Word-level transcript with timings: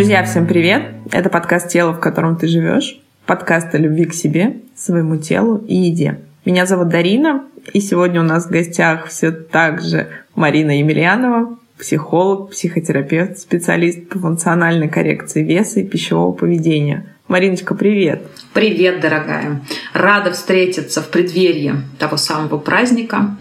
Друзья, 0.00 0.24
всем 0.24 0.46
привет! 0.46 0.94
Это 1.12 1.28
подкаст 1.28 1.68
«Тело, 1.68 1.92
в 1.92 2.00
котором 2.00 2.36
ты 2.36 2.46
живешь». 2.48 2.98
Подкаст 3.26 3.74
о 3.74 3.76
любви 3.76 4.06
к 4.06 4.14
себе, 4.14 4.56
своему 4.74 5.18
телу 5.18 5.62
и 5.68 5.74
еде. 5.74 6.20
Меня 6.46 6.64
зовут 6.64 6.88
Дарина, 6.88 7.44
и 7.74 7.82
сегодня 7.82 8.22
у 8.22 8.24
нас 8.24 8.46
в 8.46 8.50
гостях 8.50 9.08
все 9.08 9.30
так 9.30 9.82
же 9.82 10.08
Марина 10.34 10.78
Емельянова, 10.78 11.54
психолог, 11.78 12.52
психотерапевт, 12.52 13.36
специалист 13.40 14.08
по 14.08 14.18
функциональной 14.18 14.88
коррекции 14.88 15.44
веса 15.44 15.80
и 15.80 15.84
пищевого 15.86 16.32
поведения. 16.32 17.04
Мариночка, 17.28 17.74
привет! 17.74 18.22
Привет, 18.54 19.02
дорогая! 19.02 19.60
Рада 19.92 20.32
встретиться 20.32 21.02
в 21.02 21.10
преддверии 21.10 21.74
того 21.98 22.16
самого 22.16 22.56
праздника. 22.56 23.36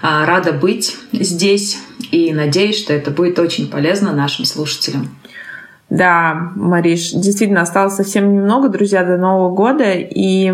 А, 0.00 0.24
рада 0.26 0.52
быть 0.52 0.96
здесь 1.12 1.78
и 2.12 2.32
надеюсь, 2.32 2.78
что 2.78 2.92
это 2.92 3.10
будет 3.10 3.40
очень 3.40 3.68
полезно 3.68 4.12
нашим 4.12 4.44
слушателям. 4.44 5.08
Да, 5.90 6.52
Мариш, 6.56 7.12
действительно 7.12 7.62
осталось 7.62 7.94
совсем 7.94 8.34
немного, 8.34 8.68
друзья, 8.68 9.04
до 9.04 9.16
Нового 9.16 9.54
года, 9.54 9.92
и 9.92 10.52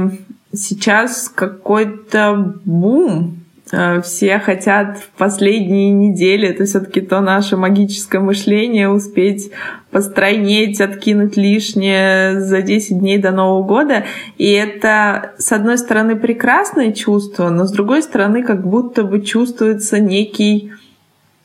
сейчас 0.52 1.28
какой-то 1.28 2.54
бум 2.64 3.40
Э, 3.72 4.00
все 4.02 4.38
хотят 4.38 4.98
в 4.98 5.10
последние 5.18 5.90
недели, 5.90 6.48
это 6.48 6.64
все-таки 6.64 7.00
то 7.00 7.20
наше 7.20 7.56
магическое 7.56 8.18
мышление, 8.18 8.88
успеть 8.88 9.50
постройнеть, 9.90 10.80
откинуть 10.80 11.36
лишнее 11.36 12.40
за 12.40 12.62
10 12.62 12.98
дней 12.98 13.18
до 13.18 13.30
Нового 13.30 13.62
года. 13.62 14.04
И 14.38 14.50
это, 14.50 15.32
с 15.38 15.52
одной 15.52 15.78
стороны, 15.78 16.16
прекрасное 16.16 16.92
чувство, 16.92 17.48
но 17.48 17.64
с 17.64 17.72
другой 17.72 18.02
стороны, 18.02 18.42
как 18.42 18.66
будто 18.66 19.04
бы 19.04 19.20
чувствуется 19.20 20.00
некий 20.00 20.72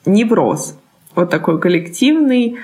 невроз, 0.05 0.77
вот 1.15 1.29
такой 1.29 1.59
коллективный, 1.59 2.57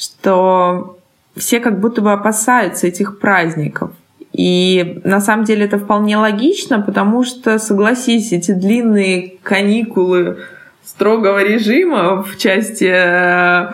что 0.00 0.98
все 1.36 1.60
как 1.60 1.80
будто 1.80 2.00
бы 2.00 2.12
опасаются 2.12 2.86
этих 2.86 3.18
праздников. 3.18 3.90
И 4.32 5.00
на 5.04 5.20
самом 5.20 5.44
деле 5.44 5.66
это 5.66 5.78
вполне 5.78 6.16
логично, 6.16 6.80
потому 6.80 7.24
что, 7.24 7.58
согласись, 7.58 8.32
эти 8.32 8.52
длинные 8.52 9.36
каникулы 9.42 10.38
строгого 10.84 11.42
режима 11.42 12.22
в 12.22 12.38
части 12.38 12.90
э, 12.90 13.72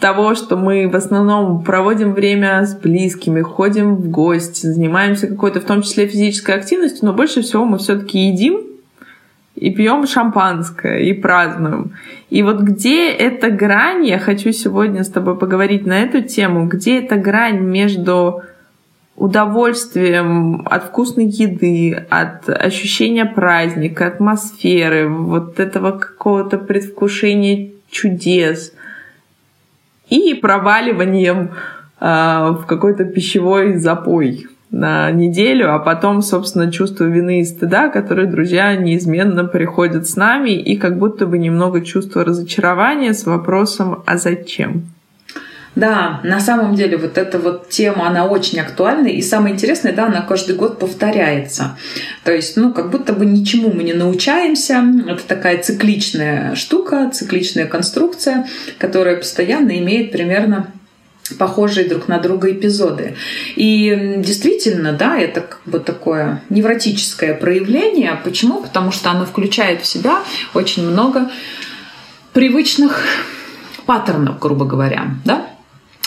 того, 0.00 0.34
что 0.34 0.56
мы 0.56 0.88
в 0.88 0.96
основном 0.96 1.62
проводим 1.62 2.14
время 2.14 2.66
с 2.66 2.74
близкими, 2.74 3.40
ходим 3.40 3.96
в 3.96 4.10
гости, 4.10 4.66
занимаемся 4.66 5.28
какой-то, 5.28 5.60
в 5.60 5.64
том 5.64 5.82
числе 5.82 6.06
физической 6.06 6.56
активностью, 6.56 7.06
но 7.06 7.12
больше 7.12 7.42
всего 7.42 7.64
мы 7.64 7.78
все-таки 7.78 8.18
едим 8.18 8.71
и 9.54 9.70
пьем 9.70 10.06
шампанское 10.06 11.00
и 11.00 11.12
празднуем. 11.12 11.92
И 12.30 12.42
вот 12.42 12.60
где 12.60 13.10
эта 13.10 13.50
грань, 13.50 14.06
я 14.06 14.18
хочу 14.18 14.52
сегодня 14.52 15.04
с 15.04 15.08
тобой 15.08 15.36
поговорить 15.38 15.86
на 15.86 16.00
эту 16.00 16.22
тему, 16.22 16.66
где 16.66 17.00
эта 17.00 17.16
грань 17.16 17.60
между 17.60 18.42
удовольствием 19.16 20.66
от 20.66 20.84
вкусной 20.84 21.26
еды, 21.26 22.06
от 22.08 22.48
ощущения 22.48 23.26
праздника, 23.26 24.06
атмосферы, 24.06 25.08
вот 25.08 25.60
этого 25.60 25.92
какого-то 25.92 26.58
предвкушения 26.58 27.72
чудес 27.90 28.72
и 30.08 30.34
проваливанием 30.34 31.50
э, 32.00 32.06
в 32.06 32.64
какой-то 32.66 33.04
пищевой 33.04 33.76
запой 33.76 34.46
на 34.72 35.10
неделю, 35.10 35.72
а 35.72 35.78
потом, 35.78 36.22
собственно, 36.22 36.72
чувство 36.72 37.04
вины 37.04 37.40
и 37.40 37.44
стыда, 37.44 37.88
которые, 37.88 38.26
друзья, 38.26 38.74
неизменно 38.74 39.44
приходят 39.44 40.08
с 40.08 40.16
нами, 40.16 40.50
и 40.50 40.76
как 40.76 40.98
будто 40.98 41.26
бы 41.26 41.38
немного 41.38 41.82
чувство 41.82 42.24
разочарования 42.24 43.12
с 43.12 43.26
вопросом 43.26 44.02
«а 44.06 44.16
зачем?». 44.16 44.84
Да, 45.74 46.20
на 46.22 46.38
самом 46.38 46.74
деле 46.74 46.98
вот 46.98 47.16
эта 47.16 47.38
вот 47.38 47.70
тема, 47.70 48.06
она 48.06 48.26
очень 48.26 48.60
актуальна. 48.60 49.06
И 49.06 49.22
самое 49.22 49.54
интересное, 49.54 49.94
да, 49.94 50.06
она 50.06 50.20
каждый 50.20 50.54
год 50.54 50.78
повторяется. 50.78 51.78
То 52.24 52.32
есть, 52.32 52.58
ну, 52.58 52.74
как 52.74 52.90
будто 52.90 53.14
бы 53.14 53.24
ничему 53.24 53.72
мы 53.72 53.82
не 53.82 53.94
научаемся. 53.94 54.84
Это 55.08 55.22
такая 55.26 55.62
цикличная 55.62 56.54
штука, 56.56 57.10
цикличная 57.10 57.66
конструкция, 57.66 58.46
которая 58.78 59.16
постоянно 59.16 59.78
имеет 59.78 60.12
примерно 60.12 60.66
похожие 61.38 61.88
друг 61.88 62.08
на 62.08 62.18
друга 62.18 62.50
эпизоды. 62.52 63.16
И 63.56 64.14
действительно, 64.18 64.92
да, 64.92 65.18
это 65.18 65.40
как 65.42 65.60
бы 65.64 65.78
такое 65.78 66.42
невротическое 66.48 67.34
проявление. 67.34 68.18
Почему? 68.24 68.60
Потому 68.60 68.92
что 68.92 69.10
оно 69.10 69.24
включает 69.24 69.82
в 69.82 69.86
себя 69.86 70.22
очень 70.54 70.86
много 70.86 71.30
привычных 72.32 73.04
паттернов, 73.86 74.38
грубо 74.38 74.64
говоря, 74.64 75.14
да, 75.24 75.46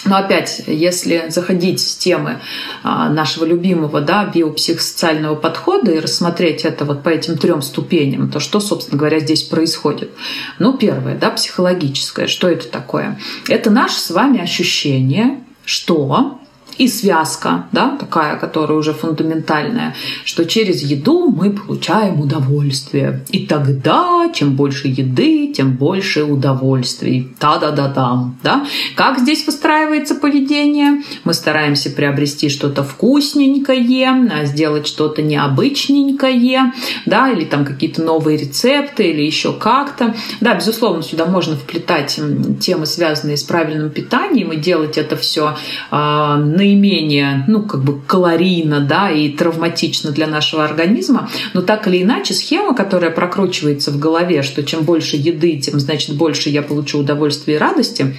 но 0.06 0.18
опять, 0.18 0.62
если 0.68 1.26
заходить 1.30 1.82
с 1.82 1.96
темы 1.96 2.40
а, 2.84 3.10
нашего 3.10 3.46
любимого 3.46 4.02
да, 4.02 4.26
биопсихосоциального 4.26 5.36
подхода 5.36 5.92
и 5.92 6.00
рассмотреть 6.00 6.64
это 6.64 6.86
вот 6.86 7.04
по 7.04 7.10
этим 7.10 7.38
трем 7.38 7.62
ступеням, 7.62 8.30
то 8.30 8.40
что, 8.40 8.60
собственно 8.60 8.98
говоря, 8.98 9.20
здесь 9.20 9.44
происходит? 9.44 10.12
Ну, 10.60 10.78
первое, 10.78 11.18
да, 11.18 11.32
психологическое. 11.32 12.28
Что 12.28 12.48
это 12.48 12.68
такое? 12.68 13.20
Это 13.48 13.72
наше 13.72 14.00
с 14.00 14.12
вами 14.12 14.40
ощущение, 14.40 15.40
что 15.66 16.40
и 16.78 16.88
связка, 16.88 17.68
да, 17.72 17.96
такая, 17.98 18.38
которая 18.38 18.78
уже 18.78 18.94
фундаментальная, 18.94 19.96
что 20.24 20.46
через 20.46 20.82
еду 20.82 21.30
мы 21.30 21.52
получаем 21.52 22.20
удовольствие. 22.20 23.24
И 23.30 23.46
тогда, 23.46 24.30
чем 24.34 24.56
больше 24.56 24.88
еды, 24.90 25.54
тем 25.54 25.74
больше 25.74 26.24
удовольствий. 26.24 27.34
Та-да-да-дам, 27.40 28.38
да. 28.44 28.66
Как 28.96 29.20
здесь 29.20 29.46
выстраивается 29.46 30.16
поведение? 30.16 31.04
Мы 31.24 31.34
стараемся 31.34 31.90
приобрести 31.90 32.50
что-то 32.50 32.84
вкусненькое, 32.84 34.30
а 34.32 34.46
сделать 34.46 34.88
что-то 34.88 35.22
необычненькое, 35.22 36.74
да, 37.06 37.30
или 37.30 37.46
там 37.46 37.66
какие-то 37.66 38.02
новые 38.02 38.38
рецепты, 38.38 39.04
или 39.12 39.22
еще 39.22 39.54
как-то. 39.54 40.16
Да, 40.42 40.56
безусловно, 40.56 41.04
сюда 41.04 41.26
можно 41.26 41.56
вплетать 41.56 42.20
темы, 42.60 42.86
связанные 42.86 43.38
с 43.38 43.44
правильным 43.44 43.90
питанием, 43.90 44.52
и 44.52 44.58
делать 44.58 44.98
это 44.98 45.16
все 45.16 45.56
на 45.92 46.65
наименее, 46.66 47.46
ну, 47.48 47.64
как 47.64 47.84
бы 47.84 48.02
калорийно, 48.02 48.80
да, 48.80 49.12
и 49.12 49.30
травматично 49.30 50.12
для 50.12 50.28
нашего 50.28 50.66
организма, 50.66 51.30
но 51.54 51.62
так 51.62 51.88
или 51.88 52.02
иначе 52.02 52.34
схема, 52.34 52.76
которая 52.76 53.12
прокручивается 53.12 53.92
в 53.92 54.00
голове, 54.00 54.42
что 54.42 54.64
чем 54.64 54.84
больше 54.84 55.16
еды, 55.18 55.58
тем, 55.58 55.80
значит, 55.80 56.16
больше 56.16 56.50
я 56.50 56.62
получу 56.62 57.00
удовольствия 57.00 57.56
и 57.56 57.58
радости, 57.58 58.16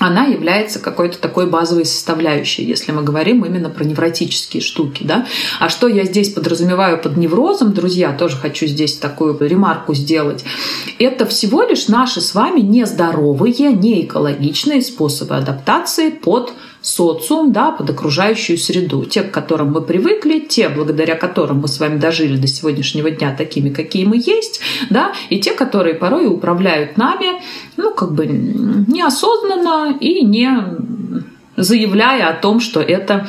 она 0.00 0.26
является 0.26 0.78
какой-то 0.78 1.18
такой 1.18 1.50
базовой 1.50 1.84
составляющей, 1.84 2.62
если 2.62 2.92
мы 2.92 3.02
говорим 3.02 3.44
именно 3.44 3.68
про 3.68 3.82
невротические 3.82 4.62
штуки. 4.62 5.02
Да? 5.02 5.26
А 5.58 5.68
что 5.68 5.88
я 5.88 6.04
здесь 6.04 6.28
подразумеваю 6.28 6.98
под 6.98 7.16
неврозом, 7.16 7.72
друзья, 7.72 8.12
тоже 8.12 8.36
хочу 8.36 8.66
здесь 8.66 8.94
такую 8.94 9.36
ремарку 9.40 9.94
сделать. 9.94 10.44
Это 11.00 11.26
всего 11.26 11.64
лишь 11.64 11.88
наши 11.88 12.20
с 12.20 12.32
вами 12.32 12.60
нездоровые, 12.60 13.72
неэкологичные 13.72 14.82
способы 14.82 15.34
адаптации 15.34 16.10
под 16.10 16.52
социум, 16.80 17.52
да, 17.52 17.70
под 17.70 17.90
окружающую 17.90 18.58
среду. 18.58 19.04
Те, 19.04 19.22
к 19.22 19.30
которым 19.30 19.72
мы 19.72 19.82
привыкли, 19.82 20.38
те, 20.38 20.68
благодаря 20.68 21.14
которым 21.14 21.60
мы 21.60 21.68
с 21.68 21.80
вами 21.80 21.98
дожили 21.98 22.36
до 22.36 22.46
сегодняшнего 22.46 23.10
дня 23.10 23.34
такими, 23.36 23.70
какие 23.70 24.04
мы 24.04 24.16
есть, 24.16 24.60
да, 24.90 25.12
и 25.28 25.40
те, 25.40 25.52
которые 25.52 25.94
порой 25.94 26.26
управляют 26.26 26.96
нами, 26.96 27.42
ну, 27.76 27.92
как 27.92 28.12
бы 28.12 28.26
неосознанно 28.26 29.96
и 29.98 30.24
не 30.24 30.50
заявляя 31.56 32.30
о 32.30 32.34
том, 32.34 32.60
что 32.60 32.80
это 32.80 33.26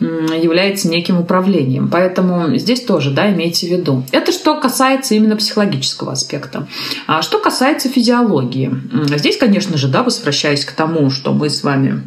является 0.00 0.88
неким 0.88 1.20
управлением. 1.20 1.88
Поэтому 1.88 2.56
здесь 2.56 2.82
тоже, 2.82 3.10
да, 3.10 3.32
имейте 3.32 3.66
в 3.66 3.70
виду. 3.70 4.04
Это 4.12 4.32
что 4.32 4.56
касается 4.56 5.14
именно 5.14 5.36
психологического 5.36 6.12
аспекта. 6.12 6.66
А 7.06 7.22
что 7.22 7.38
касается 7.38 7.88
физиологии. 7.88 8.70
Здесь, 9.16 9.36
конечно 9.36 9.76
же, 9.76 9.88
да, 9.88 10.02
возвращаясь 10.02 10.64
к 10.64 10.72
тому, 10.72 11.10
что 11.10 11.32
мы 11.32 11.50
с 11.50 11.62
вами 11.62 12.02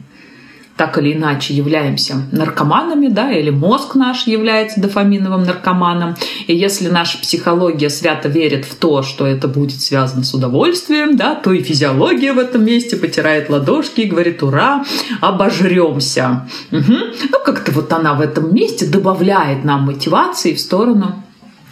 так 0.82 0.98
или 0.98 1.14
иначе 1.14 1.54
являемся 1.54 2.24
наркоманами, 2.32 3.08
да, 3.08 3.32
или 3.32 3.52
мозг 3.52 3.94
наш 3.94 4.26
является 4.26 4.82
дофаминовым 4.82 5.44
наркоманом. 5.44 6.16
И 6.48 6.56
если 6.56 6.88
наша 6.88 7.20
психология 7.20 7.92
свято 7.92 8.30
верит 8.30 8.66
в 8.66 8.74
то, 8.74 9.04
что 9.04 9.28
это 9.28 9.48
будет 9.48 9.80
связано 9.80 10.24
с 10.24 10.34
удовольствием, 10.34 11.18
да, 11.18 11.36
то 11.36 11.54
и 11.54 11.62
физиология 11.62 12.34
в 12.34 12.40
этом 12.40 12.66
месте 12.66 12.98
потирает 12.98 13.52
ладошки 13.52 14.02
и 14.02 14.08
говорит 14.08 14.42
«Ура! 14.42 14.84
Обожремся!» 15.22 16.50
угу. 16.72 16.96
Ну, 17.32 17.40
как-то 17.46 17.72
вот 17.74 17.94
она 17.94 18.16
в 18.16 18.22
этом 18.22 18.52
месте 18.52 18.88
добавляет 18.88 19.64
нам 19.64 19.84
мотивации 19.84 20.56
в 20.56 20.60
сторону 20.60 21.24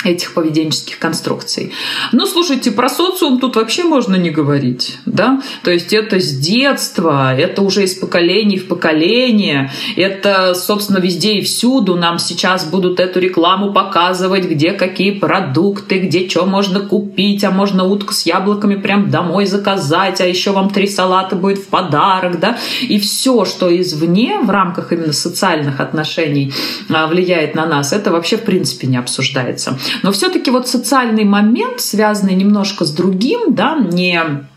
этих 0.06 0.34
поведенческих 0.34 0.98
конструкций. 0.98 1.74
Ну, 2.14 2.26
слушайте, 2.26 2.72
про 2.72 2.88
социум 2.88 3.40
тут 3.40 3.58
вообще 3.58 3.84
можно 3.84 4.16
не 4.16 4.30
говорить, 4.30 4.98
да? 5.06 5.42
То 5.64 5.72
есть 5.72 5.92
это 5.92 6.22
с 6.22 6.38
детства, 6.38 7.36
это 7.36 7.62
уже 7.62 7.84
из 7.84 7.96
поколений 7.96 8.58
в 8.58 8.68
поколение, 8.68 9.72
это, 9.98 10.54
собственно, 10.54 11.00
везде 11.00 11.34
и 11.34 11.42
всюду 11.42 11.98
нам 11.98 12.18
сейчас 12.18 12.66
будут 12.66 13.02
эту 13.02 13.20
рекламу 13.20 13.74
показывать, 13.74 14.46
где 14.46 14.72
какие 14.72 15.12
продукты, 15.12 16.00
где 16.00 16.30
что 16.30 16.46
можно 16.46 16.80
купить, 16.80 17.44
а 17.44 17.52
можно 17.52 17.84
утку 17.84 18.14
с 18.14 18.26
яблоками 18.26 18.76
прям 18.76 19.10
домой 19.10 19.46
заказать, 19.48 20.22
а 20.22 20.26
еще 20.26 20.52
вам 20.52 20.70
три 20.70 20.88
салата 20.88 21.36
будет 21.36 21.58
в 21.60 21.68
подарок, 21.68 22.40
да? 22.40 22.58
И 22.82 23.00
все, 23.00 23.44
что 23.44 23.70
извне 23.76 24.40
в 24.42 24.50
рамках 24.50 24.94
именно 24.94 25.12
социальных 25.12 25.82
отношений 25.82 26.54
а, 26.90 27.08
влияет 27.08 27.54
на 27.56 27.66
нас, 27.66 27.92
это 27.92 28.12
вообще 28.12 28.38
в 28.38 28.44
принципе 28.44 28.88
не 28.88 28.98
обсуждается. 28.98 29.78
Но 30.04 30.12
все-таки 30.12 30.52
вот 30.52 30.68
социальный 30.68 31.24
момент, 31.24 31.82
связанный 31.82 32.36
немножко 32.36 32.86
с 32.86 32.92
другим, 32.92 33.54
да, 33.54 33.76
не 33.78 34.48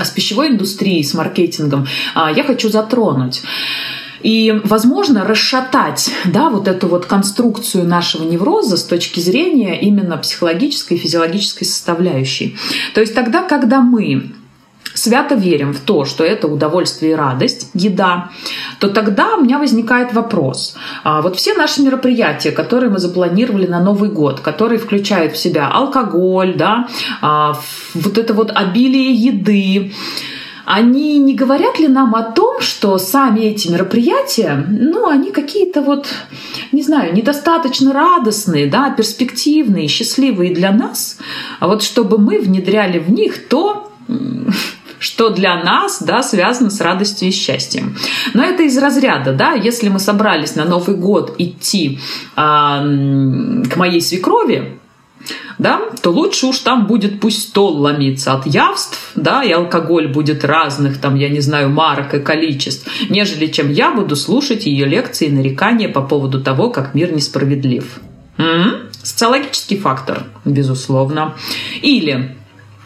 с 0.00 0.10
пищевой 0.10 0.48
индустрией, 0.48 1.02
с 1.02 1.14
маркетингом, 1.14 1.86
а, 2.14 2.30
я 2.30 2.44
хочу 2.44 2.68
затронуть. 2.68 3.42
И, 4.22 4.60
возможно, 4.64 5.24
расшатать 5.24 6.10
да, 6.24 6.50
вот 6.50 6.66
эту 6.66 6.88
вот 6.88 7.06
конструкцию 7.06 7.86
нашего 7.86 8.24
невроза 8.24 8.76
с 8.76 8.84
точки 8.84 9.20
зрения 9.20 9.80
именно 9.80 10.16
психологической 10.16 10.96
и 10.96 11.00
физиологической 11.00 11.66
составляющей. 11.66 12.56
То 12.94 13.00
есть 13.00 13.14
тогда, 13.14 13.42
когда 13.42 13.80
мы 13.80 14.32
свято 14.98 15.34
верим 15.34 15.72
в 15.72 15.80
то, 15.80 16.04
что 16.04 16.24
это 16.24 16.48
удовольствие 16.48 17.12
и 17.12 17.14
радость, 17.14 17.70
еда, 17.74 18.30
то 18.80 18.88
тогда 18.88 19.36
у 19.36 19.42
меня 19.42 19.58
возникает 19.58 20.12
вопрос. 20.12 20.76
А 21.04 21.22
вот 21.22 21.36
все 21.36 21.54
наши 21.54 21.82
мероприятия, 21.82 22.50
которые 22.50 22.90
мы 22.90 22.98
запланировали 22.98 23.66
на 23.66 23.80
Новый 23.80 24.10
год, 24.10 24.40
которые 24.40 24.78
включают 24.78 25.32
в 25.32 25.38
себя 25.38 25.68
алкоголь, 25.68 26.54
да, 26.56 26.88
а, 27.20 27.58
вот 27.94 28.18
это 28.18 28.34
вот 28.34 28.50
обилие 28.54 29.12
еды, 29.12 29.92
они 30.70 31.18
не 31.18 31.34
говорят 31.34 31.78
ли 31.78 31.88
нам 31.88 32.14
о 32.14 32.22
том, 32.22 32.60
что 32.60 32.98
сами 32.98 33.40
эти 33.40 33.68
мероприятия, 33.68 34.66
ну, 34.68 35.08
они 35.08 35.30
какие-то 35.30 35.80
вот, 35.80 36.06
не 36.72 36.82
знаю, 36.82 37.14
недостаточно 37.14 37.94
радостные, 37.94 38.66
да, 38.66 38.90
перспективные, 38.90 39.88
счастливые 39.88 40.54
для 40.54 40.70
нас, 40.70 41.16
а 41.58 41.68
вот 41.68 41.82
чтобы 41.82 42.18
мы 42.18 42.38
внедряли 42.38 42.98
в 42.98 43.10
них 43.10 43.48
то, 43.48 43.90
что 44.98 45.30
для 45.30 45.62
нас 45.62 46.02
да, 46.02 46.22
связано 46.22 46.70
с 46.70 46.80
радостью 46.80 47.28
и 47.28 47.32
счастьем. 47.32 47.96
Но 48.34 48.42
это 48.42 48.62
из 48.62 48.76
разряда, 48.78 49.32
да, 49.32 49.52
если 49.52 49.88
мы 49.88 49.98
собрались 49.98 50.56
на 50.56 50.64
Новый 50.64 50.96
год 50.96 51.34
идти 51.38 51.98
а, 52.36 52.80
к 52.80 53.76
моей 53.76 54.00
свекрови, 54.00 54.78
да, 55.58 55.80
то 56.02 56.10
лучше 56.10 56.46
уж 56.46 56.58
там 56.60 56.86
будет 56.86 57.20
пусть 57.20 57.48
стол 57.48 57.78
ломиться 57.78 58.32
от 58.32 58.46
явств, 58.46 59.12
да, 59.16 59.42
и 59.42 59.50
алкоголь 59.50 60.08
будет 60.08 60.44
разных, 60.44 60.98
там, 60.98 61.16
я 61.16 61.28
не 61.28 61.40
знаю, 61.40 61.70
марок 61.70 62.14
и 62.14 62.20
количеств, 62.20 62.88
нежели 63.10 63.46
чем 63.46 63.70
я 63.70 63.90
буду 63.90 64.14
слушать 64.16 64.66
ее 64.66 64.86
лекции 64.86 65.26
и 65.26 65.32
нарекания 65.32 65.88
по 65.88 66.02
поводу 66.02 66.42
того, 66.42 66.70
как 66.70 66.94
мир 66.94 67.12
несправедлив. 67.12 68.00
М-м? 68.38 68.88
Социологический 69.02 69.78
фактор, 69.78 70.24
безусловно. 70.44 71.34
Или 71.82 72.36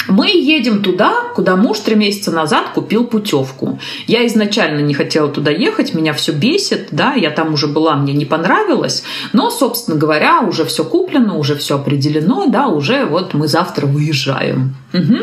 мы 0.09 0.29
едем 0.29 0.83
туда, 0.83 1.15
куда 1.35 1.57
муж 1.57 1.81
три 1.81 1.95
месяца 1.95 2.31
назад 2.31 2.71
купил 2.75 3.05
путевку. 3.05 3.79
Я 4.07 4.27
изначально 4.27 4.81
не 4.81 4.95
хотела 4.95 5.29
туда 5.29 5.51
ехать, 5.51 5.95
меня 5.95 6.13
все 6.13 6.33
бесит, 6.33 6.89
да, 6.91 7.15
я 7.15 7.31
там 7.31 7.55
уже 7.55 7.69
была, 7.69 7.97
мне 7.97 8.13
не 8.13 8.25
понравилось, 8.25 9.05
но, 9.33 9.51
собственно 9.51 9.97
говоря, 9.97 10.41
уже 10.41 10.65
все 10.65 10.85
куплено, 10.85 11.39
уже 11.39 11.57
все 11.57 11.77
определено, 11.77 12.47
да, 12.47 12.69
уже 12.69 13.05
вот 13.05 13.35
мы 13.35 13.49
завтра 13.49 13.87
выезжаем. 13.87 14.75
Угу. 14.93 15.17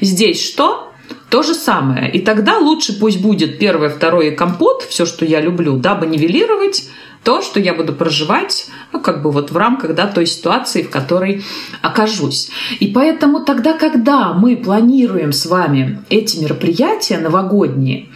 Здесь 0.00 0.42
что? 0.42 0.92
То 1.30 1.42
же 1.42 1.54
самое. 1.54 2.10
И 2.10 2.20
тогда 2.20 2.58
лучше 2.58 2.98
пусть 2.98 3.20
будет 3.20 3.58
первое, 3.58 3.88
второе 3.88 4.32
компот, 4.32 4.82
все, 4.88 5.06
что 5.06 5.24
я 5.24 5.40
люблю, 5.40 5.76
дабы 5.76 6.06
нивелировать 6.06 6.84
то, 7.24 7.40
что 7.40 7.60
я 7.60 7.74
буду 7.74 7.92
проживать, 7.92 8.66
ну, 8.92 9.00
как 9.00 9.22
бы 9.22 9.30
вот 9.30 9.50
в 9.50 9.56
рамках, 9.56 9.94
да, 9.94 10.06
той 10.06 10.26
ситуации, 10.26 10.82
в 10.82 10.90
которой 10.90 11.44
окажусь. 11.80 12.50
И 12.80 12.88
поэтому 12.88 13.44
тогда, 13.44 13.74
когда 13.74 14.32
мы 14.32 14.56
планируем 14.56 15.32
с 15.32 15.46
вами 15.46 16.02
эти 16.10 16.38
мероприятия 16.38 17.18
новогодние, 17.18 18.08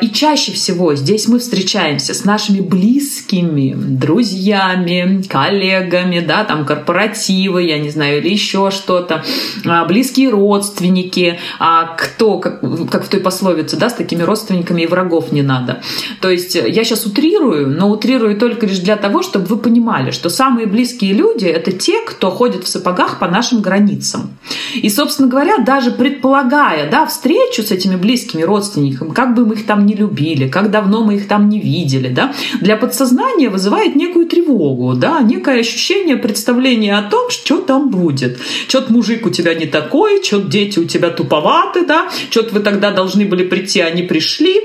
и 0.00 0.10
чаще 0.10 0.52
всего 0.52 0.94
здесь 0.94 1.28
мы 1.28 1.38
встречаемся 1.38 2.14
с 2.14 2.24
нашими 2.24 2.60
близкими, 2.60 3.74
друзьями, 3.76 5.22
коллегами, 5.28 6.20
да, 6.20 6.44
там 6.44 6.64
корпоративы, 6.64 7.64
я 7.64 7.78
не 7.78 7.90
знаю, 7.90 8.18
или 8.18 8.30
еще 8.30 8.70
что-то, 8.70 9.22
а, 9.66 9.84
близкие 9.84 10.30
родственники, 10.30 11.38
а 11.58 11.94
кто, 11.96 12.38
как, 12.38 12.60
как 12.90 13.04
в 13.04 13.08
той 13.08 13.20
пословице, 13.20 13.76
да, 13.76 13.90
с 13.90 13.94
такими 13.94 14.22
родственниками 14.22 14.82
и 14.82 14.86
врагов 14.86 15.32
не 15.32 15.42
надо. 15.42 15.82
То 16.20 16.30
есть 16.30 16.54
я 16.54 16.84
сейчас 16.84 17.04
утрирую, 17.04 17.68
но 17.68 17.90
утрирую 17.90 18.38
только 18.38 18.66
лишь 18.66 18.78
для 18.78 18.96
того, 18.96 19.22
чтобы 19.22 19.46
вы 19.46 19.58
понимали, 19.58 20.10
что 20.10 20.30
самые 20.30 20.66
близкие 20.66 21.12
люди— 21.12 21.44
это 21.46 21.72
те, 21.72 22.00
кто 22.02 22.30
ходит 22.30 22.64
в 22.64 22.68
сапогах 22.68 23.18
по 23.18 23.28
нашим 23.28 23.60
границам. 23.60 24.30
И, 24.74 24.88
собственно 24.88 25.28
говоря, 25.28 25.58
даже 25.58 25.90
предполагая 25.90 26.90
да, 26.90 27.06
встречу 27.06 27.62
с 27.62 27.70
этими 27.70 27.96
близкими 27.96 28.42
родственниками, 28.42 29.12
как 29.12 29.34
бы 29.34 29.49
мы 29.50 29.56
их 29.56 29.66
там 29.66 29.84
не 29.84 29.94
любили, 29.94 30.46
как 30.48 30.70
давно 30.70 31.02
мы 31.02 31.16
их 31.16 31.26
там 31.26 31.48
не 31.48 31.58
видели, 31.58 32.08
да, 32.08 32.32
для 32.60 32.76
подсознания 32.76 33.50
вызывает 33.50 33.96
некую 33.96 34.26
тревогу, 34.26 34.94
да, 34.94 35.20
некое 35.22 35.60
ощущение, 35.60 36.16
представление 36.16 36.96
о 36.96 37.02
том, 37.02 37.30
что 37.30 37.60
там 37.60 37.90
будет. 37.90 38.38
Что-то 38.68 38.92
мужик 38.92 39.26
у 39.26 39.30
тебя 39.30 39.54
не 39.54 39.66
такой, 39.66 40.22
что-то 40.22 40.46
дети 40.48 40.78
у 40.78 40.84
тебя 40.84 41.10
туповаты, 41.10 41.84
да, 41.84 42.08
что-то 42.30 42.54
вы 42.54 42.60
тогда 42.60 42.92
должны 42.92 43.24
были 43.24 43.42
прийти, 43.42 43.80
а 43.80 43.90
не 43.90 44.02
пришли 44.02 44.60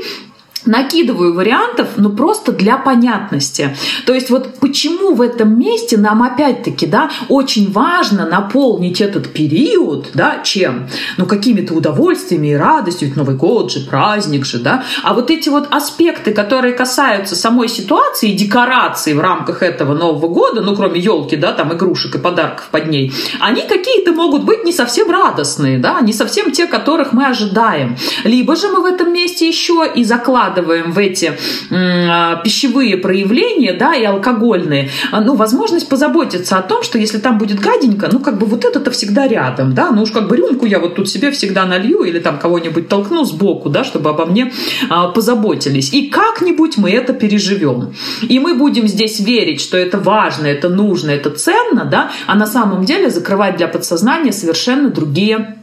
накидываю 0.65 1.33
вариантов, 1.33 1.89
но 1.97 2.09
просто 2.09 2.51
для 2.51 2.77
понятности. 2.77 3.75
То 4.05 4.13
есть 4.13 4.29
вот 4.29 4.59
почему 4.59 5.13
в 5.13 5.21
этом 5.21 5.57
месте 5.59 5.97
нам 5.97 6.23
опять-таки, 6.23 6.85
да, 6.85 7.09
очень 7.29 7.71
важно 7.71 8.27
наполнить 8.27 9.01
этот 9.01 9.31
период, 9.31 10.09
да, 10.13 10.39
чем? 10.43 10.87
Ну, 11.17 11.25
какими-то 11.25 11.73
удовольствиями 11.73 12.47
и 12.47 12.55
радостью, 12.55 13.07
ведь 13.07 13.17
Новый 13.17 13.35
год 13.35 13.71
же, 13.71 13.81
праздник 13.81 14.45
же, 14.45 14.59
да. 14.59 14.83
А 15.03 15.13
вот 15.13 15.31
эти 15.31 15.49
вот 15.49 15.67
аспекты, 15.71 16.33
которые 16.33 16.73
касаются 16.73 17.35
самой 17.35 17.69
ситуации, 17.69 18.31
декорации 18.31 19.13
в 19.13 19.19
рамках 19.19 19.63
этого 19.63 19.93
Нового 19.93 20.27
года, 20.27 20.61
ну, 20.61 20.75
кроме 20.75 20.99
елки, 20.99 21.35
да, 21.35 21.51
там 21.51 21.73
игрушек 21.73 22.15
и 22.15 22.19
подарков 22.19 22.67
под 22.71 22.87
ней, 22.87 23.13
они 23.39 23.61
какие-то 23.61 24.11
могут 24.11 24.43
быть 24.43 24.63
не 24.63 24.71
совсем 24.71 25.09
радостные, 25.09 25.77
да, 25.77 26.01
не 26.01 26.13
совсем 26.13 26.51
те, 26.51 26.67
которых 26.67 27.13
мы 27.13 27.25
ожидаем. 27.25 27.97
Либо 28.23 28.55
же 28.55 28.69
мы 28.69 28.81
в 28.81 28.85
этом 28.85 29.13
месте 29.13 29.47
еще 29.47 29.89
и 29.93 30.03
закладываем 30.03 30.54
вкладываем 30.55 30.91
в 30.91 30.97
эти 30.97 31.33
а, 31.71 32.37
пищевые 32.37 32.97
проявления, 32.97 33.73
да, 33.73 33.95
и 33.95 34.03
алкогольные, 34.03 34.89
а, 35.11 35.21
ну, 35.21 35.35
возможность 35.35 35.89
позаботиться 35.89 36.57
о 36.57 36.61
том, 36.61 36.83
что 36.83 36.97
если 36.97 37.17
там 37.17 37.37
будет 37.37 37.59
гаденько, 37.59 38.09
ну, 38.11 38.19
как 38.19 38.37
бы 38.37 38.45
вот 38.45 38.65
это-то 38.65 38.91
всегда 38.91 39.27
рядом, 39.27 39.73
да, 39.73 39.91
ну 39.91 40.03
уж 40.03 40.11
как 40.11 40.27
бы 40.27 40.37
рюмку 40.37 40.65
я 40.65 40.79
вот 40.79 40.95
тут 40.95 41.09
себе 41.09 41.31
всегда 41.31 41.65
налью 41.65 42.03
или 42.03 42.19
там 42.19 42.39
кого-нибудь 42.39 42.87
толкну 42.87 43.25
сбоку, 43.25 43.69
да, 43.69 43.83
чтобы 43.83 44.09
обо 44.09 44.25
мне 44.25 44.51
а, 44.89 45.07
позаботились. 45.09 45.93
И 45.93 46.09
как-нибудь 46.09 46.77
мы 46.77 46.91
это 46.91 47.13
переживем. 47.13 47.93
И 48.21 48.39
мы 48.39 48.55
будем 48.55 48.87
здесь 48.87 49.19
верить, 49.19 49.61
что 49.61 49.77
это 49.77 49.97
важно, 49.97 50.47
это 50.47 50.69
нужно, 50.69 51.11
это 51.11 51.29
ценно, 51.29 51.85
да, 51.85 52.11
а 52.27 52.35
на 52.35 52.45
самом 52.45 52.85
деле 52.85 53.09
закрывать 53.09 53.57
для 53.57 53.67
подсознания 53.67 54.31
совершенно 54.31 54.89
другие 54.89 55.55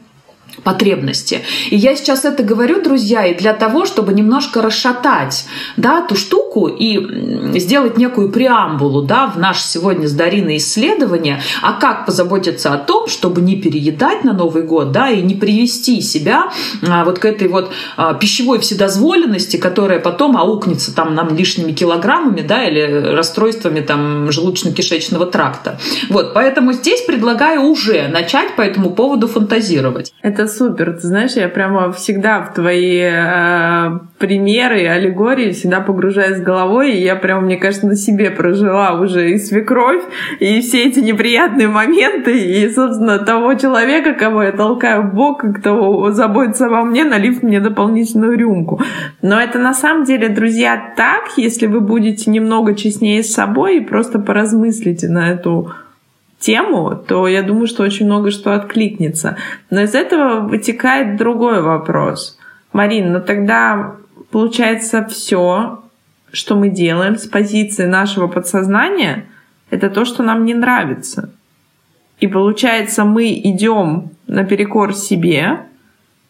потребности. 0.64 1.40
И 1.70 1.76
я 1.76 1.96
сейчас 1.96 2.24
это 2.24 2.42
говорю, 2.42 2.82
друзья, 2.82 3.26
и 3.26 3.34
для 3.34 3.52
того, 3.52 3.84
чтобы 3.86 4.12
немножко 4.12 4.62
расшатать 4.62 5.46
да, 5.76 6.02
ту 6.02 6.14
штуку 6.14 6.68
и 6.68 7.58
сделать 7.58 7.96
некую 7.96 8.30
преамбулу 8.30 9.02
да, 9.02 9.26
в 9.26 9.38
наше 9.38 9.64
сегодня 9.64 10.06
с 10.06 10.12
Дариной 10.12 10.58
исследование, 10.58 11.40
а 11.62 11.72
как 11.72 12.06
позаботиться 12.06 12.72
о 12.72 12.78
том, 12.78 13.08
чтобы 13.08 13.40
не 13.40 13.56
переедать 13.56 14.24
на 14.24 14.32
Новый 14.32 14.62
год 14.62 14.92
да, 14.92 15.10
и 15.10 15.22
не 15.22 15.34
привести 15.34 16.00
себя 16.00 16.52
а, 16.86 17.04
вот 17.04 17.18
к 17.18 17.24
этой 17.24 17.48
вот 17.48 17.70
а, 17.96 18.14
пищевой 18.14 18.60
вседозволенности, 18.60 19.56
которая 19.56 20.00
потом 20.00 20.36
аукнется 20.36 20.94
там 20.94 21.14
нам 21.14 21.34
лишними 21.34 21.72
килограммами 21.72 22.42
да, 22.42 22.64
или 22.64 23.14
расстройствами 23.14 23.80
там 23.80 24.28
желудочно-кишечного 24.28 25.30
тракта. 25.30 25.78
Вот, 26.10 26.34
поэтому 26.34 26.72
здесь 26.72 27.02
предлагаю 27.02 27.62
уже 27.62 28.08
начать 28.08 28.54
по 28.56 28.62
этому 28.62 28.90
поводу 28.90 29.28
фантазировать. 29.28 30.12
Это 30.22 30.41
супер. 30.46 30.92
Ты 30.94 31.06
знаешь, 31.06 31.32
я 31.32 31.48
прямо 31.48 31.92
всегда 31.92 32.42
в 32.42 32.54
твои 32.54 33.00
э, 33.00 33.98
примеры, 34.18 34.86
аллегории 34.86 35.52
всегда 35.52 35.80
погружаюсь 35.80 36.40
головой, 36.40 36.92
и 36.92 37.02
я 37.02 37.16
прямо, 37.16 37.42
мне 37.42 37.56
кажется, 37.56 37.86
на 37.86 37.96
себе 37.96 38.30
прожила 38.30 39.00
уже 39.00 39.32
и 39.32 39.38
свекровь, 39.38 40.02
и 40.40 40.60
все 40.60 40.84
эти 40.84 41.00
неприятные 41.00 41.68
моменты, 41.68 42.38
и, 42.38 42.68
собственно, 42.68 43.18
того 43.18 43.54
человека, 43.54 44.14
кого 44.14 44.42
я 44.44 44.52
толкаю 44.52 45.02
в 45.02 45.14
бок, 45.14 45.44
кто 45.58 46.10
заботится 46.10 46.66
обо 46.66 46.82
мне, 46.82 47.04
налив 47.04 47.42
мне 47.42 47.60
дополнительную 47.60 48.36
рюмку. 48.38 48.80
Но 49.22 49.40
это 49.40 49.58
на 49.58 49.74
самом 49.74 50.04
деле, 50.04 50.28
друзья, 50.28 50.94
так, 50.96 51.36
если 51.36 51.66
вы 51.66 51.80
будете 51.80 52.30
немного 52.30 52.74
честнее 52.74 53.22
с 53.22 53.32
собой 53.32 53.78
и 53.78 53.80
просто 53.80 54.18
поразмыслите 54.18 55.08
на 55.08 55.30
эту 55.30 55.72
тему, 56.42 56.94
то 56.94 57.26
я 57.28 57.42
думаю, 57.42 57.66
что 57.66 57.84
очень 57.84 58.06
много 58.06 58.30
что 58.30 58.54
откликнется. 58.54 59.36
Но 59.70 59.80
из 59.80 59.94
этого 59.94 60.40
вытекает 60.40 61.16
другой 61.16 61.62
вопрос. 61.62 62.38
Марин, 62.72 63.12
ну 63.12 63.20
тогда 63.20 63.96
получается 64.30 65.06
все, 65.08 65.82
что 66.32 66.56
мы 66.56 66.68
делаем 66.68 67.16
с 67.16 67.26
позиции 67.26 67.86
нашего 67.86 68.26
подсознания, 68.26 69.26
это 69.70 69.88
то, 69.88 70.04
что 70.04 70.22
нам 70.22 70.44
не 70.44 70.54
нравится. 70.54 71.30
И 72.20 72.26
получается, 72.26 73.04
мы 73.04 73.32
идем 73.32 74.10
наперекор 74.26 74.94
себе 74.94 75.60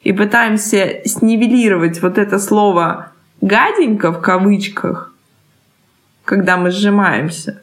и 0.03 0.13
пытаемся 0.13 1.01
снивелировать 1.05 2.03
вот 2.03 2.19
это 2.19 2.39
слово 2.39 3.13
гаденько 3.41 4.13
в 4.13 4.21
кавычках, 4.21 5.13
когда 6.25 6.57
мы 6.57 6.71
сжимаемся 6.71 7.63